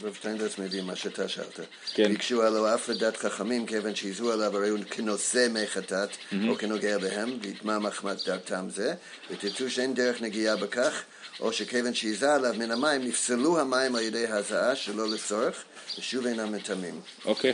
רב 0.04 0.14
שטיינדרס 0.14 0.58
מביא 0.58 0.82
מה 0.82 0.96
שאתה 0.96 1.28
שאלת. 1.28 1.60
כן. 1.94 2.10
ביקשו 2.10 2.42
עליו 2.42 2.76
אף 2.76 2.90
לדת 2.90 3.18
חכמים, 3.18 3.66
כיוון 3.66 3.96
שהזו 3.96 4.32
עליו 4.32 4.58
הרי 4.58 4.70
הוא 4.70 4.80
כנושא 4.90 5.48
מי 5.54 5.68
חטאת, 5.68 6.10
או 6.48 6.58
כנוגע 6.58 6.98
בהם, 6.98 7.30
ויטמע 7.42 7.80
מחמת 7.80 8.18
דתם 8.28 8.66
זה, 8.70 8.94
ותרצו 9.32 9.70
שאין 9.70 9.94
דרך 9.94 10.22
נגיעה 10.22 10.56
בכך, 10.56 11.04
או 11.40 11.54
שכיוון 11.54 11.94
שהיזה 11.94 12.34
עליו 12.34 12.54
מן 12.58 12.72
המים, 12.72 13.02
נפסלו 13.04 13.60
המים 13.60 13.96
על 13.96 14.02
ידי 14.02 14.28
הזעה 14.28 14.76
שלא 14.76 15.10
לצורך, 15.10 15.64
ושוב 16.00 16.26
אינם 16.26 16.52
מטמאים. 16.52 17.00
אוקיי, 17.26 17.54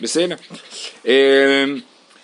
בסדר. 0.00 0.34
אמ, 1.06 1.10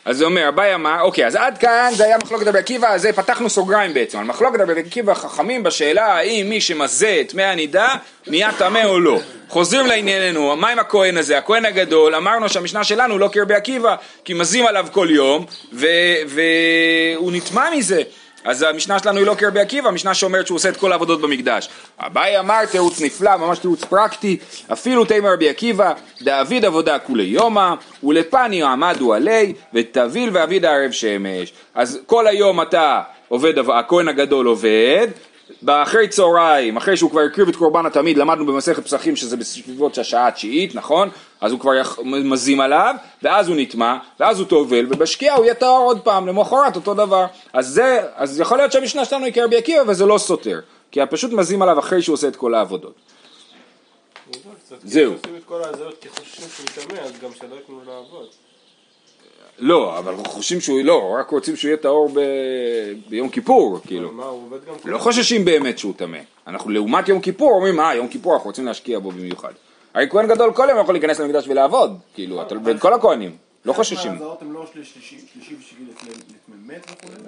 אז 0.05 0.17
זה 0.17 0.25
אומר, 0.25 0.49
אביי 0.49 0.75
אמר, 0.75 1.01
אוקיי, 1.01 1.27
אז 1.27 1.35
עד 1.35 1.59
כאן 1.59 1.93
זה 1.97 2.05
היה 2.05 2.17
מחלוקת 2.19 2.47
רבי 2.47 2.59
עקיבא, 2.59 2.89
אז 2.89 3.07
פתחנו 3.07 3.51
סוגריים 3.51 3.95
בעצם, 3.95 4.19
על 4.19 4.25
מחלוקת 4.25 4.61
רבי 4.61 4.81
עקיבא 4.81 5.15
חכמים 5.15 5.63
בשאלה 5.63 6.07
האם 6.07 6.49
מי 6.49 6.61
שמזה 6.61 7.19
את 7.21 7.35
מי 7.35 7.43
הנידה 7.43 7.95
נהיה 8.27 8.51
טמא 8.59 8.85
או 8.85 9.01
לא. 9.01 9.21
חוזרים 9.49 9.87
לענייננו, 9.87 10.57
מה 10.57 10.69
עם 10.69 10.79
הכהן 10.79 11.17
הזה? 11.17 11.39
הכהן 11.39 11.65
הגדול, 11.65 12.15
אמרנו 12.15 12.49
שהמשנה 12.49 12.85
שלנו 12.85 13.19
לא 13.19 13.29
כרבי 13.33 13.55
עקיבא, 13.55 13.97
כי 14.25 14.35
מזים 14.35 14.67
עליו 14.67 14.87
כל 14.93 15.09
יום, 15.11 15.47
והוא 15.73 17.33
נטמע 17.33 17.71
מזה. 17.71 18.03
אז 18.47 18.63
המשנה 18.63 18.99
שלנו 18.99 19.19
היא 19.19 19.27
לא 19.27 19.35
כרבי 19.35 19.61
עקיבא, 19.61 19.89
המשנה 19.89 20.15
שאומרת 20.15 20.47
שהוא 20.47 20.57
עושה 20.57 20.69
את 20.69 20.77
כל 20.77 20.93
העבודות 20.93 21.21
במקדש. 21.21 21.69
אביי 21.99 22.39
אמר 22.39 22.67
תירוץ 22.67 23.01
נפלא, 23.01 23.37
ממש 23.37 23.59
תירוץ 23.59 23.85
פרקטי, 23.85 24.37
אפילו 24.73 25.05
תימא 25.05 25.29
רבי 25.29 25.49
עקיבא, 25.49 25.93
דאביד 26.23 26.65
עבודה 26.65 26.99
כולי 26.99 27.25
יומא, 27.25 27.75
ולפני 28.05 28.63
עמדו 28.63 29.15
עלי, 29.15 29.53
ותביל 29.75 30.31
ואביד 30.33 30.65
ערב 30.65 30.91
שמש. 30.91 31.53
אז 31.75 31.99
כל 32.07 32.27
היום 32.27 32.63
אתה 32.63 33.03
עובד, 33.29 33.59
הכהן 33.59 34.09
הגדול 34.09 34.47
עובד, 34.47 35.09
באחרי 35.63 36.09
צהריים, 36.09 36.77
אחרי 36.77 36.97
שהוא 36.97 37.11
כבר 37.11 37.21
הקריב 37.21 37.49
את 37.49 37.57
קורבן 37.57 37.87
התמיד, 37.87 38.19
למדנו 38.19 38.47
במסכת 38.47 38.85
פסחים 38.85 39.17
שזה 39.17 39.37
בסביבות 39.37 39.99
השעה 39.99 40.29
התשיעית, 40.29 40.75
נכון? 40.75 41.09
אז 41.41 41.53
הוא 41.53 41.61
כבר. 41.61 41.73
מזים 42.05 42.61
עליו, 42.61 42.95
ואז 43.23 43.49
הוא 43.49 43.57
נטמע, 43.59 43.97
ואז 44.21 44.39
הוא 44.39 44.47
טובל, 44.47 44.87
ובשקיעה 44.91 45.37
הוא 45.37 45.45
יהיה 45.45 45.55
טהור 45.55 45.85
עוד 45.85 46.01
פעם, 46.01 46.27
למחרת 46.27 46.77
אותו 46.77 46.95
דבר. 46.95 47.27
אז 47.53 47.69
זה, 47.69 48.03
אז 48.15 48.41
יכול 48.41 48.59
להיות 48.59 48.73
שהמשנה 48.73 49.05
שלנו 49.05 49.25
היא 49.25 49.33
כרבי 49.33 49.57
עקיבא, 49.57 49.83
וזה 49.87 50.07
לא 50.07 50.19
סותר. 50.19 50.61
כי 50.91 51.01
פשוט 51.11 51.33
מזים 51.33 51.63
עליו 51.63 51.79
אחרי 51.79 52.03
שהוא 52.03 52.15
עושה 52.15 52.29
את 52.29 52.37
כל 52.37 52.55
העבודות. 52.55 52.95
זהו. 54.85 55.15
לא, 59.59 59.99
אבל 59.99 60.13
אנחנו 60.13 60.31
חושבים 60.31 60.61
שהוא, 60.61 60.81
לא, 60.85 61.17
רק 61.21 61.31
רוצים 61.31 61.57
שהוא 61.57 61.69
יהיה 61.69 61.77
טהור 61.77 62.09
ב... 62.15 62.21
ביום 63.09 63.29
כיפור, 63.29 63.79
כאילו. 63.87 64.13
מה, 64.13 64.25
הוא 64.25 64.43
עובד 64.47 64.59
גם 64.65 64.75
לא 64.85 64.99
חוששים 64.99 65.45
באמת 65.45 65.79
שהוא 65.79 65.93
טמא. 65.97 66.19
אנחנו 66.47 66.71
לעומת 66.71 67.09
יום 67.09 67.21
כיפור 67.21 67.53
אומרים, 67.53 67.81
אה, 67.81 67.95
יום 67.95 68.09
כיפור 68.09 68.35
אנחנו 68.35 68.49
רוצים 68.49 68.67
להשקיע 68.67 68.99
בו 68.99 69.11
במיוחד. 69.11 69.53
הרי 69.95 70.07
כהן 70.11 70.27
גדול 70.27 70.53
כל 70.53 70.67
יום 70.71 70.81
יכול 70.81 70.95
להיכנס 70.95 71.21
למקדש 71.21 71.49
ולעבוד, 71.49 71.99
כאילו, 72.15 72.43
כל 72.79 72.93
הכהנים, 72.93 73.37
לא 73.65 73.73
חוששים. 73.73 74.13
לא? 74.19 74.39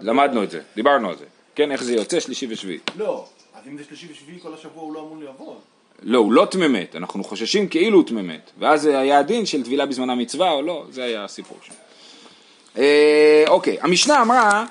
למדנו 0.00 0.42
את 0.42 0.50
זה, 0.50 0.60
דיברנו 0.76 1.08
על 1.08 1.16
זה. 1.16 1.24
כן, 1.54 1.72
איך 1.72 1.84
זה 1.84 1.92
יוצא 1.92 2.20
שלישי 2.20 2.46
ושביעי. 2.50 2.78
לא. 2.96 3.24
אז 3.54 3.68
אם 3.68 3.78
זה 3.78 3.84
שלישי 3.84 4.06
ושביעי 4.12 4.40
כל 4.40 4.54
השבוע 4.54 4.82
הוא 4.82 4.94
לא 4.94 5.00
אמור 5.00 5.16
לעבוד. 5.24 5.56
לא, 6.02 6.18
הוא 6.18 6.32
לא 6.32 6.46
תממת, 6.50 6.96
אנחנו 6.96 7.24
חוששים 7.24 7.68
כאילו 7.68 7.98
הוא 7.98 8.06
תממת. 8.06 8.50
ואז 8.58 8.86
היה 8.86 9.18
הדין 9.18 9.46
של 9.46 9.64
טבילה 9.64 9.86
בזמן 9.86 10.10
המצווה 10.10 10.52
או 10.52 10.62
לא, 10.62 10.84
זה 10.90 11.04
היה 11.04 11.24
הסיפור 11.24 11.58
שם. 11.62 11.74
אה, 12.78 13.44
אוקיי, 13.48 13.76
המשנה 13.80 14.22
אמרה 14.22 14.64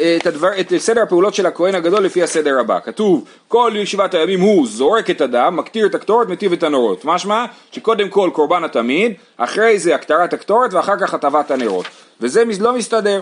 אה, 0.00 0.16
את, 0.16 0.26
הדבר, 0.26 0.60
את 0.60 0.72
סדר 0.78 1.02
הפעולות 1.02 1.34
של 1.34 1.46
הכהן 1.46 1.74
הגדול 1.74 2.04
לפי 2.04 2.22
הסדר 2.22 2.60
הבא. 2.60 2.78
כתוב, 2.84 3.24
כל 3.48 3.72
ישיבת 3.74 4.14
הימים 4.14 4.40
הוא 4.40 4.66
זורק 4.66 5.10
את 5.10 5.20
הדם, 5.20 5.56
מקטיר 5.56 5.86
את 5.86 5.94
הקטורת, 5.94 6.28
מטיב 6.28 6.52
את 6.52 6.62
הנרות. 6.62 7.04
משמע 7.04 7.44
שקודם 7.72 8.08
כל 8.08 8.30
קורבן 8.32 8.64
התמיד, 8.64 9.12
אחרי 9.36 9.78
זה 9.78 9.94
הקטרת 9.94 10.32
הקטורת 10.32 10.72
ואחר 10.74 10.98
כך 10.98 11.14
הטבת 11.14 11.50
הנרות. 11.50 11.86
וזה 12.20 12.44
לא 12.60 12.72
מסתדר. 12.72 13.20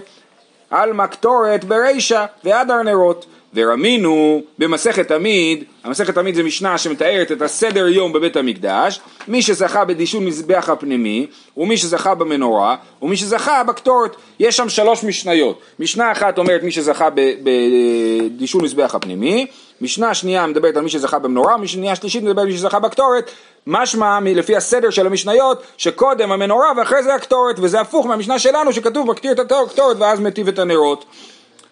עלמא 0.70 1.06
קטורת 1.06 1.64
ברישא 1.64 2.24
והדר 2.44 2.82
נרות. 2.82 3.26
ורמינו 3.54 4.42
במסכת 4.58 5.08
תמיד, 5.08 5.64
המסכת 5.84 6.14
תמיד 6.14 6.34
זה 6.34 6.42
משנה 6.42 6.78
שמתארת 6.78 7.32
את 7.32 7.42
הסדר 7.42 7.88
יום 7.88 8.12
בבית 8.12 8.36
המקדש, 8.36 9.00
מי 9.28 9.42
שזכה 9.42 9.84
בדישון 9.84 10.24
מזבח 10.24 10.68
הפנימי, 10.68 11.26
ומי 11.56 11.76
שזכה 11.76 12.14
במנורה, 12.14 12.76
ומי 13.02 13.16
שזכה 13.16 13.64
בקטורת. 13.64 14.16
יש 14.38 14.56
שם 14.56 14.68
שלוש 14.68 15.04
משניות. 15.04 15.60
משנה 15.78 16.12
אחת 16.12 16.38
אומרת 16.38 16.62
מי 16.62 16.70
שזכה 16.70 17.08
בדישון 17.42 18.64
מזבח 18.64 18.94
הפנימי, 18.94 19.46
משנה 19.80 20.14
שנייה 20.14 20.46
מדברת 20.46 20.76
על 20.76 20.82
מי 20.82 20.90
שזכה 20.90 21.18
במנורה, 21.18 21.56
משנה 21.56 21.96
שלישית 21.96 22.22
מדברת 22.22 22.38
על 22.38 22.46
מי 22.46 22.56
שזכה 22.56 22.78
בקטורת, 22.78 23.30
משמע 23.66 24.18
לפי 24.22 24.56
הסדר 24.56 24.90
של 24.90 25.06
המשניות 25.06 25.62
שקודם 25.76 26.32
המנורה 26.32 26.72
ואחרי 26.76 27.02
זה 27.02 27.14
הקטורת 27.14 27.56
וזה 27.58 27.80
הפוך 27.80 28.06
מהמשנה 28.06 28.38
שלנו 28.38 28.72
שכתוב 28.72 29.10
מקטיר 29.10 29.32
את 29.32 29.38
הקטורת 29.38 29.96
ואז 29.98 30.20
מטיב 30.20 30.48
את 30.48 30.58
הנרות. 30.58 31.04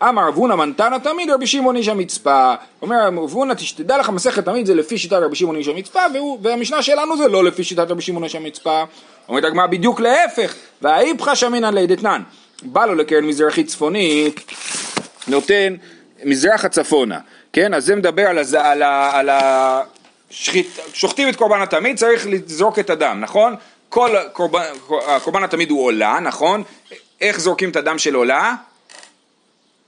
אמר 0.08 0.28
רב 0.28 0.34
הונא 0.34 0.54
מנתנא 0.54 0.98
תמיד 0.98 1.30
רבי 1.30 1.46
שמעון 1.46 1.76
איש 1.76 1.88
המצפה. 1.88 2.54
אומר 2.82 2.96
רב 3.06 3.14
הונא 3.14 3.54
תדע 3.76 3.98
לך 3.98 4.08
מסכת 4.10 4.44
תמיד 4.44 4.66
זה 4.66 4.74
לפי 4.74 4.98
שיטת 4.98 5.16
רבי 5.16 5.36
שמעון 5.36 5.56
איש 5.56 5.68
המצפה 5.68 6.00
והוא- 6.14 6.38
והמשנה 6.42 6.82
שלנו 6.82 7.16
זה 7.16 7.28
לא 7.28 7.44
לפי 7.44 7.64
שיטת 7.64 7.90
רבי 7.90 8.02
שמעון 8.02 8.24
איש 8.24 8.34
המצפה. 8.34 8.82
אומרת 9.28 9.44
הגמרא 9.44 9.66
בדיוק 9.66 10.00
להפך 10.00 10.54
והאיפכא 10.82 11.34
שמינא 11.34 11.66
ליה 11.66 11.86
דתנן. 11.86 12.22
בא 12.62 12.84
לו 12.86 12.94
לקרן 12.94 13.24
מזרחית 13.24 13.66
צפונית 13.66 14.40
נותן 15.28 15.74
מזרחה 16.24 16.68
צפונה, 16.68 17.18
כן? 17.52 17.74
אז 17.74 17.84
זה 17.86 17.96
מדבר 17.96 18.26
על, 18.26 18.38
הז... 18.38 18.54
על, 18.54 18.82
ה... 18.82 19.10
על 19.18 19.28
ה... 19.28 19.80
שחית... 20.30 20.78
שוחטים 20.92 21.28
את 21.28 21.36
קורבן 21.36 21.62
התמיד, 21.62 21.96
צריך 21.96 22.26
לזרוק 22.26 22.78
את 22.78 22.90
הדם, 22.90 23.18
נכון? 23.20 23.54
כל 23.88 24.10
קורבן, 24.32 24.62
קורבן 25.24 25.42
התמיד 25.42 25.70
הוא 25.70 25.84
עולה, 25.84 26.20
נכון? 26.20 26.62
איך 27.20 27.40
זורקים 27.40 27.70
את 27.70 27.76
הדם 27.76 27.98
של 27.98 28.14
עולה? 28.14 28.54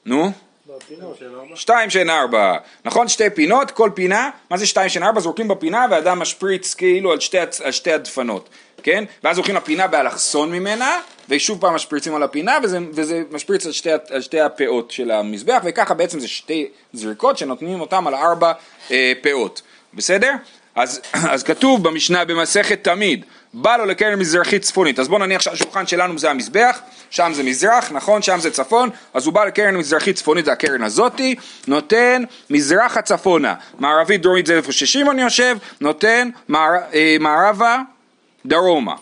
נו? 0.06 0.32
שתיים 1.54 1.90
שאין 1.90 2.10
ארבע, 2.10 2.56
נכון? 2.84 3.08
שתי 3.08 3.30
פינות, 3.30 3.70
כל 3.70 3.90
פינה, 3.94 4.30
מה 4.50 4.56
זה 4.56 4.66
שתיים 4.66 4.88
שאין 4.88 5.04
ארבע? 5.04 5.20
זורקים 5.20 5.48
בפינה 5.48 5.86
והאדם 5.90 6.18
משפריץ 6.18 6.74
כאילו 6.74 7.12
על 7.12 7.20
שתי, 7.20 7.38
על 7.64 7.72
שתי 7.72 7.92
הדפנות, 7.92 8.48
כן? 8.82 9.04
ואז 9.24 9.38
הולכים 9.38 9.56
לפינה 9.56 9.86
באלכסון 9.86 10.52
ממנה, 10.52 11.00
ושוב 11.28 11.60
פעם 11.60 11.74
משפריצים 11.74 12.14
על 12.14 12.22
הפינה, 12.22 12.58
וזה, 12.62 12.78
וזה 12.92 13.22
משפריץ 13.30 13.66
על 13.66 13.72
שתי, 13.72 13.90
על 14.10 14.20
שתי 14.20 14.40
הפאות 14.40 14.90
של 14.90 15.10
המזבח, 15.10 15.62
וככה 15.64 15.94
בעצם 15.94 16.20
זה 16.20 16.28
שתי 16.28 16.68
זריקות 16.92 17.38
שנותנים 17.38 17.80
אותם 17.80 18.06
על 18.06 18.14
ארבע 18.14 18.52
אה, 18.90 19.12
פאות, 19.22 19.62
בסדר? 19.94 20.32
אז, 20.74 21.00
אז 21.32 21.42
כתוב 21.42 21.84
במשנה 21.84 22.24
במסכת 22.24 22.84
תמיד, 22.84 23.24
בא 23.54 23.76
לו 23.76 23.84
לקרן 23.84 24.18
מזרחית 24.18 24.62
צפונית, 24.62 24.98
אז 24.98 25.08
בואו 25.08 25.18
נניח 25.18 25.40
שהשולחן 25.40 25.86
שלנו 25.86 26.18
זה 26.18 26.30
המזבח, 26.30 26.80
שם 27.12 27.32
זה 27.34 27.42
מזרח, 27.42 27.92
נכון? 27.92 28.22
שם 28.22 28.40
זה 28.40 28.50
צפון, 28.50 28.90
אז 29.14 29.26
הוא 29.26 29.34
בא 29.34 29.44
לקרן 29.44 29.76
מזרחית 29.76 30.16
צפונית, 30.16 30.44
זה 30.44 30.52
הקרן 30.52 30.82
הזאתי, 30.82 31.34
נותן 31.66 32.22
מזרחה 32.50 33.02
צפונה, 33.02 33.54
מערבית 33.78 34.22
דרומית 34.22 34.46
זה 34.46 34.56
איפה 34.56 34.72
ששמעון 34.72 35.18
יושב, 35.18 35.56
נותן 35.80 36.30
מער, 36.48 36.70
אה, 36.94 37.16
מערבה 37.20 37.78
דרומה. 38.46 38.94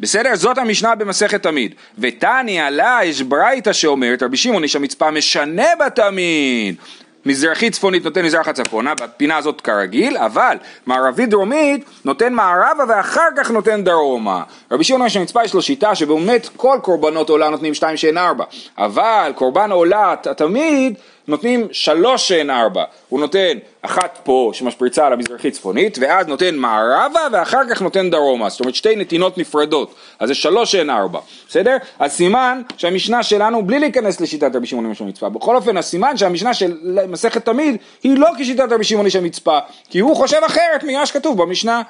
בסדר? 0.00 0.36
זאת 0.36 0.58
המשנה 0.58 0.94
במסכת 0.94 1.42
תמיד. 1.42 1.74
ותניא 1.98 2.68
לה 2.68 2.98
יש 3.04 3.22
ברייתא 3.22 3.72
שאומרת, 3.72 4.22
רבי 4.22 4.36
שמעון 4.36 4.62
איש 4.62 4.76
המצפה 4.76 5.10
משנה 5.10 5.66
בתמיד. 5.86 6.74
מזרחית 7.26 7.72
צפונית 7.72 8.04
נותן 8.04 8.24
מזרחה 8.24 8.52
צפונה, 8.52 8.94
בפינה 8.94 9.36
הזאת 9.36 9.60
כרגיל, 9.60 10.16
אבל 10.16 10.56
מערבית 10.86 11.28
דרומית 11.28 11.84
נותן 12.04 12.32
מערבה 12.32 12.84
ואחר 12.88 13.28
כך 13.36 13.50
נותן 13.50 13.84
דרומה. 13.84 14.42
רבי 14.70 14.84
שמעון 14.84 15.02
איש 15.02 15.16
המצפה 15.16 15.44
יש 15.44 15.54
לו 15.54 15.62
שיטה 15.62 15.94
שבאמת 15.94 16.48
כל 16.56 16.78
קורבנות 16.82 17.30
עולה 17.30 17.48
נותנים 17.48 17.74
שתיים 17.74 17.96
שאין 17.96 18.18
ארבע, 18.18 18.44
אבל 18.78 19.32
קורבן 19.34 19.72
עולה 19.72 20.14
תמיד 20.36 20.94
נותנים 21.28 21.68
שלוש 21.72 22.28
שאין 22.28 22.50
ארבע, 22.50 22.84
הוא 23.08 23.20
נותן 23.20 23.58
אחת 23.82 24.18
פה 24.22 24.50
שמשפריצה 24.54 25.06
על 25.06 25.12
המזרחית 25.12 25.54
צפונית 25.54 25.98
ואז 26.00 26.26
נותן 26.26 26.54
מערבה 26.56 27.20
ואחר 27.32 27.60
כך 27.70 27.82
נותן 27.82 28.10
דרומה, 28.10 28.48
זאת 28.48 28.60
אומרת 28.60 28.74
שתי 28.74 28.96
נתינות 28.96 29.38
נפרדות, 29.38 29.94
אז 30.18 30.28
זה 30.28 30.34
שלוש 30.34 30.72
שאין 30.72 30.90
ארבע, 30.90 31.20
בסדר? 31.48 31.76
אז 31.98 32.12
סימן 32.12 32.62
שהמשנה 32.76 33.22
שלנו, 33.22 33.66
בלי 33.66 33.78
להיכנס 33.78 34.20
לשיטת 34.20 34.56
רבי 34.56 34.66
שמעון 34.66 34.90
איש 34.90 35.00
המצפה, 35.00 35.28
בכל 35.28 35.56
אופן 35.56 35.76
הסימן 35.76 36.16
שהמשנה 36.16 36.54
של 36.54 36.78
מסכת 37.08 37.44
תמיד 37.44 37.76
היא 38.02 38.18
לא 38.18 38.28
כשיטת 38.38 38.72
רבי 38.72 38.84
שמעון 38.84 39.06
איש 39.06 39.16
המצפה, 39.16 39.58
כי 39.90 39.98
הוא 39.98 40.16
חושב 40.16 40.40
אחרת 40.46 40.84
ממה 40.84 41.06
שכתוב 41.06 41.42
במשנה. 41.42 41.82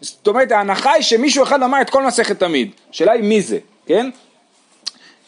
זאת 0.00 0.26
אומרת 0.26 0.52
ההנחה 0.52 0.92
היא 0.92 1.02
שמישהו 1.02 1.42
אחד 1.44 1.62
אמר 1.62 1.80
את 1.80 1.90
כל 1.90 2.06
מסכת 2.06 2.38
תמיד, 2.38 2.70
השאלה 2.90 3.12
היא 3.12 3.22
מי 3.22 3.40
זה, 3.40 3.58
כן? 3.86 4.10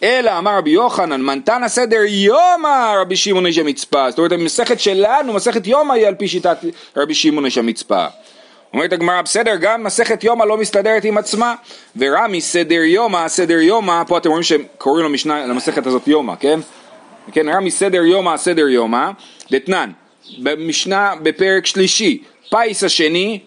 אלא 0.02 0.38
אמר 0.38 0.58
רבי 0.58 0.70
יוחנן, 0.70 1.20
מנתנה 1.20 1.68
סדר 1.68 2.00
יומא 2.06 2.94
רבי 3.00 3.16
שמעון 3.16 3.46
איש 3.46 3.58
המצפה. 3.58 4.10
זאת 4.10 4.18
אומרת, 4.18 4.32
המסכת 4.32 4.80
שלנו, 4.80 5.32
מסכת 5.32 5.66
יומא 5.66 5.92
היא 5.92 6.06
על 6.06 6.14
פי 6.14 6.28
שיטת 6.28 6.58
רבי 6.96 7.14
שמעון 7.14 7.44
איש 7.44 7.58
המצפה. 7.58 8.06
אומרת 8.72 8.92
הגמרא, 8.92 9.22
בסדר, 9.22 9.56
גם 9.60 9.84
מסכת 9.84 10.24
יומא 10.24 10.44
לא 10.44 10.56
מסתדרת 10.56 11.04
עם 11.04 11.18
עצמה, 11.18 11.54
ורמי 11.96 12.40
סדר 12.40 12.74
יומא, 12.74 13.28
סדר 13.28 13.58
יומא, 13.58 14.02
פה 14.06 14.18
אתם 14.18 14.28
רואים 14.28 14.42
שקוראים 14.42 15.04
למשנה, 15.04 15.46
למסכת 15.46 15.86
הזאת 15.86 16.08
יומא, 16.08 16.34
כן? 16.40 16.60
כן, 17.32 17.48
רמי 17.48 17.70
סדר 17.70 18.02
יומא, 18.02 18.36
סדר 18.36 18.68
יומא, 18.68 19.10
דתנן, 19.50 19.90
במשנה 20.38 21.14
בפרק 21.22 21.66
שלישי, 21.66 22.22
פיס 22.50 22.84
השני, 22.84 23.38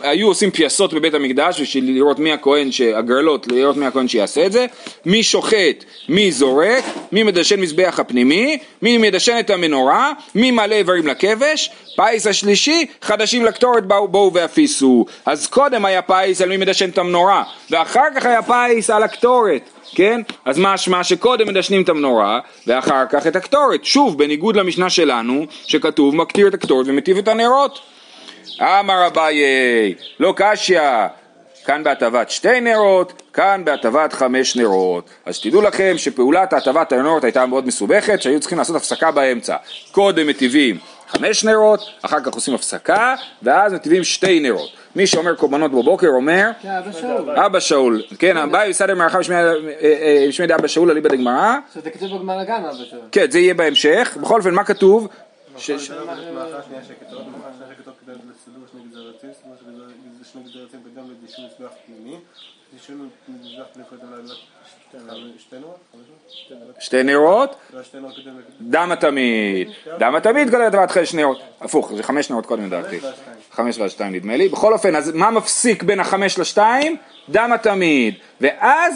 היו 0.00 0.28
עושים 0.28 0.50
פייסות 0.50 0.92
בבית 0.94 1.14
המקדש 1.14 1.60
בשביל 1.60 1.94
לראות 1.94 2.18
מי 2.18 2.32
הכהן, 2.32 2.68
הגרלות, 2.94 3.46
לראות 3.46 3.76
מי 3.76 3.86
הכהן 3.86 4.08
שיעשה 4.08 4.46
את 4.46 4.52
זה, 4.52 4.66
מי 5.06 5.22
שוחט, 5.22 5.84
מי 6.08 6.32
זורק, 6.32 6.84
מי 7.12 7.22
מדשן 7.22 7.60
מזבח 7.60 8.00
הפנימי, 8.00 8.58
מי 8.82 8.98
מדשן 8.98 9.36
את 9.40 9.50
המנורה, 9.50 10.12
מי 10.34 10.50
מעלה 10.50 10.76
איברים 10.76 11.06
לכבש, 11.06 11.70
פיס 11.96 12.26
השלישי, 12.26 12.86
חדשים 13.02 13.44
לקטורת 13.44 13.86
באו, 13.86 14.08
בואו 14.08 14.34
והפיסו. 14.34 15.06
אז 15.26 15.46
קודם 15.46 15.84
היה 15.84 16.02
פיס 16.02 16.40
על 16.40 16.48
מי 16.48 16.56
מדשן 16.56 16.88
את 16.88 16.98
המנורה, 16.98 17.42
ואחר 17.70 18.06
כך 18.16 18.26
היה 18.26 18.42
פיס 18.42 18.90
על 18.90 19.02
הקטורת. 19.02 19.70
כן? 19.94 20.20
אז 20.44 20.58
משמע 20.58 21.04
שקודם 21.04 21.48
מדשנים 21.48 21.82
את 21.82 21.88
המנורה 21.88 22.40
ואחר 22.66 23.04
כך 23.10 23.26
את 23.26 23.36
הקטורת. 23.36 23.84
שוב, 23.84 24.18
בניגוד 24.18 24.56
למשנה 24.56 24.90
שלנו, 24.90 25.46
שכתוב 25.66 26.16
מקטיר 26.16 26.48
את 26.48 26.54
הקטורת 26.54 26.86
ומטיב 26.88 27.18
את 27.18 27.28
הנרות. 27.28 27.78
אמר 28.60 29.06
אביי, 29.06 29.94
לא 30.20 30.34
קשיא, 30.36 30.80
כאן 31.64 31.84
בהטבת 31.84 32.30
שתי 32.30 32.60
נרות, 32.60 33.22
כאן 33.32 33.62
בהטבת 33.64 34.12
חמש 34.12 34.56
נרות. 34.56 35.10
אז 35.26 35.40
תדעו 35.40 35.62
לכם 35.62 35.94
שפעולת 35.96 36.52
הטבת 36.52 36.92
הנרות 36.92 37.24
הייתה 37.24 37.46
מאוד 37.46 37.66
מסובכת, 37.66 38.22
שהיו 38.22 38.40
צריכים 38.40 38.58
לעשות 38.58 38.76
הפסקה 38.76 39.10
באמצע. 39.10 39.56
קודם 39.92 40.26
מטיבים 40.26 40.78
חמש 41.08 41.44
נרות, 41.44 41.80
אחר 42.02 42.20
כך 42.20 42.34
עושים 42.34 42.54
הפסקה, 42.54 43.14
ואז 43.42 43.72
מטיבים 43.72 44.04
שתי 44.04 44.40
נרות. 44.40 44.70
מי 44.96 45.06
שאומר 45.06 45.34
קורבנות 45.34 45.70
בבוקר 45.70 46.08
אומר, 46.08 46.50
אבא 46.64 46.92
שאול. 46.92 47.30
אבא 47.30 47.60
שאול, 47.60 48.02
כן, 48.18 48.36
אביי 48.36 48.70
בסדר 48.70 48.94
מערכה 48.94 49.18
בשמי 50.28 50.46
דאבא 50.46 50.68
שאול 50.68 50.90
אליבא 50.90 51.08
דגמרא, 51.08 51.54
זה 51.82 51.90
כתוב 51.90 52.16
בגמרא 52.16 52.44
גם 52.44 52.64
אבא 52.64 52.84
שאול. 52.90 53.00
כן, 53.12 53.30
זה 53.30 53.38
יהיה 53.38 53.54
בהמשך. 53.54 54.16
בכל 54.20 54.38
אופן, 54.38 54.54
מה 54.54 54.64
כתוב? 54.64 55.08
ש- 55.58 55.70
מאחר 55.70 55.80
שנייה 55.80 56.82
שכתוב, 56.88 57.20
מאחר 57.20 57.50
שנייה 57.58 57.74
שכתוב 57.78 57.94
כדי 58.04 58.12
לסידור 58.14 58.64
שני 58.72 58.80
גזרתים, 58.90 59.30
זאת 59.32 59.42
אומרת 59.44 59.58
שזה 59.60 60.17
שני 60.32 60.42
גזרתים 60.42 60.80
וגם 60.84 61.04
לדישון 61.10 61.44
מזבח 61.44 61.72
פנימי. 61.86 62.16
דישון 62.72 63.08
מזבח 63.28 63.64
פנימי 63.72 63.88
קודם 63.88 64.26
שתי 66.78 67.02
נרות? 67.02 67.56
דם 68.60 68.92
התמיד. 68.92 69.68
דם 69.98 70.14
התמיד 70.14 70.50
קודם 70.50 70.62
לטבעת 70.62 70.90
חמש 70.90 71.14
נרות. 71.14 71.40
הפוך, 71.60 71.92
זה 71.96 72.02
חמש 72.02 72.30
נרות 72.30 72.46
קודם 72.46 72.66
לדעתי. 72.66 72.98
חמש 73.52 73.78
והשתיים 73.78 74.14
נדמה 74.14 74.36
לי. 74.36 74.48
בכל 74.48 74.72
אופן, 74.72 74.96
אז 74.96 75.12
מה 75.14 75.30
מפסיק 75.30 75.82
בין 75.82 76.00
החמש 76.00 76.38
לשתיים? 76.38 76.96
דם 77.28 77.52
התמיד. 77.52 78.14
ואז 78.40 78.94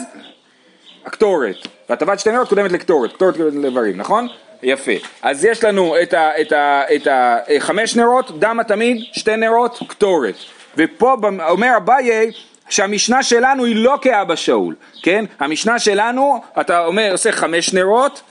הקטורת. 1.05 1.57
והטבעת 1.89 2.21
שתי 2.21 2.31
נרות 2.31 2.49
קודמת 2.49 2.73
לקטורת. 2.73 3.13
קטורת 3.13 3.37
קודמת 3.37 3.63
לאיברים, 3.63 3.97
נכון? 3.97 4.29
יפה. 4.63 4.93
אז 5.23 5.45
יש 5.45 5.65
לנו 5.65 5.95
את, 6.03 6.15
ה, 6.15 6.41
את, 6.41 6.53
ה, 6.53 6.83
את 6.95 7.07
ה, 7.07 7.39
אה, 7.49 7.61
חמש 7.61 7.97
נרות, 7.97 8.39
דם 8.39 8.61
התמיד, 8.61 9.05
שתי 9.13 9.37
נרות, 9.37 9.79
קטורת. 9.89 10.35
ופה 10.77 11.17
אומר 11.49 11.77
אביי 11.77 12.31
שהמשנה 12.69 13.23
שלנו 13.23 13.65
היא 13.65 13.77
לא 13.77 13.99
כאבא 14.03 14.37
שאול, 14.37 14.75
כן? 15.03 15.25
המשנה 15.41 15.79
שלנו, 15.79 16.41
אתה 16.61 16.87
אומר, 16.87 17.09
עושה 17.13 17.33
חמש 17.33 17.73
נרות, 17.73 18.23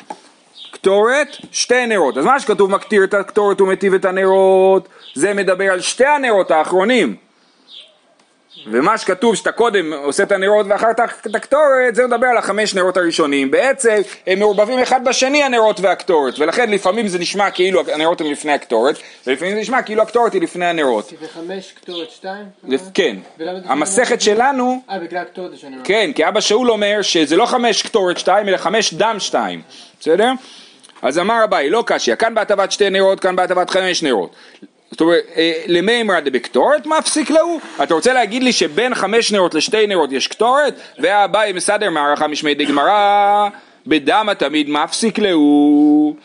קטורת, 0.71 1.38
שתי 1.51 1.86
נרות. 1.86 2.17
אז 2.17 2.25
מה 2.25 2.39
שכתוב 2.39 2.71
מקטיר 2.71 3.04
את 3.04 3.13
הקטורת 3.13 3.62
ומטיב 3.62 3.93
את 3.93 4.06
הנרות, 4.06 4.88
זה 5.15 5.34
מדבר 5.34 5.71
על 5.71 5.82
שתי 5.82 6.06
הנרות 6.06 6.51
האחרונים. 6.51 7.15
ומה 8.67 8.97
שכתוב 8.97 9.36
שאתה 9.36 9.52
קודם 9.52 9.93
עושה 9.93 10.24
את 10.24 10.32
הנרות 10.32 10.65
ואחר 10.69 10.93
כך 10.97 11.13
את 11.28 11.36
הקטורת, 11.36 11.95
זה 11.95 12.08
מדבר 12.08 12.28
על 12.28 12.38
החמש 12.38 12.76
נרות 12.76 12.97
הראשונים. 12.97 13.52
בעצם 13.52 13.95
הם 14.28 14.39
מעורבבים 14.39 14.80
אחד 14.80 15.06
בשני 15.06 15.43
הנרות 15.43 15.80
והקטורת, 15.80 16.39
ולכן 16.39 16.71
לפעמים 16.71 17.08
זה 17.08 17.19
נשמע 17.19 17.52
כאילו 17.52 17.82
הנרות 17.93 18.21
הם 18.21 18.28
לפני 18.32 18.52
הקטורת, 18.52 18.95
ולפעמים 19.28 19.54
זה 19.54 19.62
נשמע 19.62 19.82
כאילו 19.82 20.02
הקטורת 20.02 20.34
היא 20.34 20.41
לפני 20.41 20.65
הנרות. 20.65 21.08
כי 21.10 21.15
זה 21.21 21.28
חמש 21.28 21.71
קטורת 21.82 22.12
שתיים? 22.12 22.45
כן. 22.93 23.17
זה 23.38 23.45
המסכת 23.65 24.21
שלנו, 24.21 24.82
אה, 24.89 25.00
בגלל 25.00 25.21
הקטורת 25.21 25.52
אומר. 25.63 25.78
כן, 25.84 26.12
כי 26.15 26.28
אבא 26.28 26.39
שאול 26.39 26.71
אומר 26.71 27.02
שזה 27.02 27.36
לא 27.36 27.45
חמש 27.45 27.82
קטורת 27.82 28.17
שתיים, 28.17 28.50
אלא 28.50 28.58
חמש 28.58 28.93
דם 28.93 29.15
שתיים, 29.19 29.62
בסדר? 30.00 30.32
אז 31.02 31.19
אמר 31.19 31.43
אביי, 31.43 31.69
לא 31.69 31.84
קשיא, 31.88 32.15
כאן 32.15 32.34
בהטבת 32.36 32.71
שתי 32.71 32.89
נרות, 32.89 33.19
כאן 33.19 33.36
בהטבת 33.36 33.69
חמש 33.69 34.04
נרות. 34.04 34.36
זאת 34.91 35.01
אומרת, 35.01 35.23
אה, 35.36 35.54
למימרא 35.67 36.19
דבקטורת 36.19 36.86
מפסיק 36.86 37.30
להוא? 37.30 37.60
אתה 37.84 37.93
רוצה 37.93 38.13
להגיד 38.13 38.43
לי 38.43 38.51
שבין 38.54 38.95
חמש 38.95 39.32
נרות 39.32 39.54
לשתי 39.54 39.88
נרות 39.88 40.12
יש 40.12 40.27
קטורת? 40.27 40.80
והאביי 40.99 41.54
מסדר 41.54 41.89
מערכה 41.89 42.27
משמי 42.27 42.54
דגמרא, 42.54 43.49
בדמה 43.88 44.36
תמיד 44.36 44.69
מפסיק 44.69 45.19
להוא. 45.19 46.15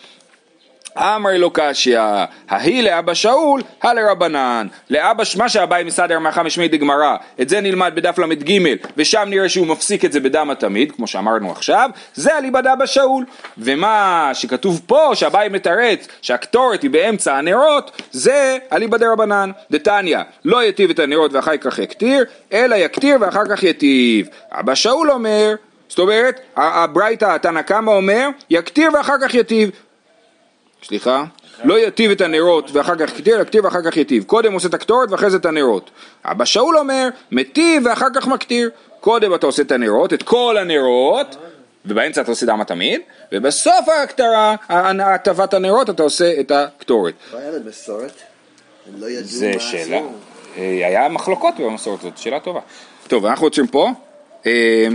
אמר 0.98 1.30
לו 1.38 1.50
קשיא, 1.52 2.00
ההיא 2.48 2.82
לאבא 2.82 3.14
שאול, 3.14 3.62
הלרבנן. 3.82 4.66
לאבא, 4.90 5.24
מה 5.36 5.48
שאביי 5.48 5.84
מסדר 5.84 6.18
מערכה 6.18 6.42
משמי 6.42 6.68
דגמרא, 6.68 7.16
את 7.40 7.48
זה 7.48 7.60
נלמד 7.60 7.92
בדף 7.94 8.18
ל"ג, 8.18 8.60
ושם 8.96 9.24
נראה 9.26 9.48
שהוא 9.48 9.66
מפסיק 9.66 10.04
את 10.04 10.12
זה 10.12 10.20
בדם 10.20 10.50
התמיד, 10.50 10.92
כמו 10.92 11.06
שאמרנו 11.06 11.52
עכשיו, 11.52 11.90
זה 12.14 12.38
אליבא 12.38 12.60
דאבא 12.60 12.86
שאול. 12.86 13.24
ומה 13.58 14.30
שכתוב 14.34 14.82
פה, 14.86 15.10
שאביי 15.14 15.48
מתרץ 15.48 16.08
שהקטורת 16.22 16.82
היא 16.82 16.90
באמצע 16.90 17.36
הנרות, 17.36 18.02
זה 18.12 18.58
אליבא 18.72 18.98
דרבנן. 18.98 19.50
דתניא, 19.70 20.18
לא 20.44 20.64
יטיב 20.64 20.90
את 20.90 20.98
הנרות 20.98 21.32
ואחר 21.32 21.56
כך 21.56 21.78
יקטיר, 21.78 22.24
אלא 22.52 22.74
יקטיר 22.74 23.16
ואחר 23.20 23.44
כך 23.50 23.62
יטיב. 23.62 24.28
אבא 24.52 24.74
שאול 24.74 25.10
אומר, 25.10 25.54
זאת 25.88 25.98
אומרת, 25.98 26.40
הברייתא, 26.56 27.24
התנא 27.24 27.62
קמא 27.62 27.90
אומר, 27.90 28.28
יקטיר 28.50 28.90
ואחר 28.94 29.14
כך 29.22 29.34
יטיב. 29.34 29.70
סליחה, 30.86 31.24
לא 31.64 31.78
יטיב 31.78 32.10
את 32.10 32.20
הנרות 32.20 32.70
ואחר 32.72 32.96
כך 32.96 33.10
יקטיר, 33.18 33.40
יקטיר 33.40 33.64
ואחר 33.64 33.82
כך 33.90 33.96
יטיב. 33.96 34.24
קודם 34.24 34.52
עושה 34.52 34.68
את 34.68 34.74
הקטורת 34.74 35.10
ואחרי 35.10 35.30
זה 35.30 35.36
את 35.36 35.46
הנרות. 35.46 35.90
אבא 36.24 36.44
שאול 36.44 36.78
אומר, 36.78 37.08
מטיב 37.32 37.82
ואחר 37.86 38.06
כך 38.14 38.26
מקטיר. 38.26 38.70
קודם 39.00 39.34
אתה 39.34 39.46
עושה 39.46 39.62
את 39.62 39.72
הנרות, 39.72 40.12
את 40.12 40.22
כל 40.22 40.56
הנרות, 40.60 41.36
ובאמצע 41.86 42.20
אתה 42.20 42.30
עושה 42.30 42.46
דם 42.46 42.60
התמיד, 42.60 43.00
ובסוף 43.32 43.88
ההקטרה, 43.88 44.54
הטבת 44.68 45.54
הנרות, 45.54 45.90
אתה 45.90 46.02
עושה 46.02 46.40
את 46.40 46.50
הקטורת. 46.50 47.14
לא 47.32 47.38
היה 47.38 47.50
להם 47.50 47.66
מסורת, 47.66 48.12
הם 48.86 49.00
לא 49.00 49.06
ידעו 49.10 49.28
זה 49.28 49.50
מה 49.54 49.60
שאלה. 49.60 49.96
עשו. 49.96 50.08
אה, 50.56 50.62
היה 50.62 51.08
מחלוקות 51.08 51.54
במסורת 51.58 52.00
הזאת, 52.00 52.18
שאלה 52.18 52.40
טובה. 52.40 52.60
טוב, 53.08 53.26
אנחנו 53.26 53.46
עוצרים 53.46 53.66
פה. 53.66 53.90
אה, 54.46 54.86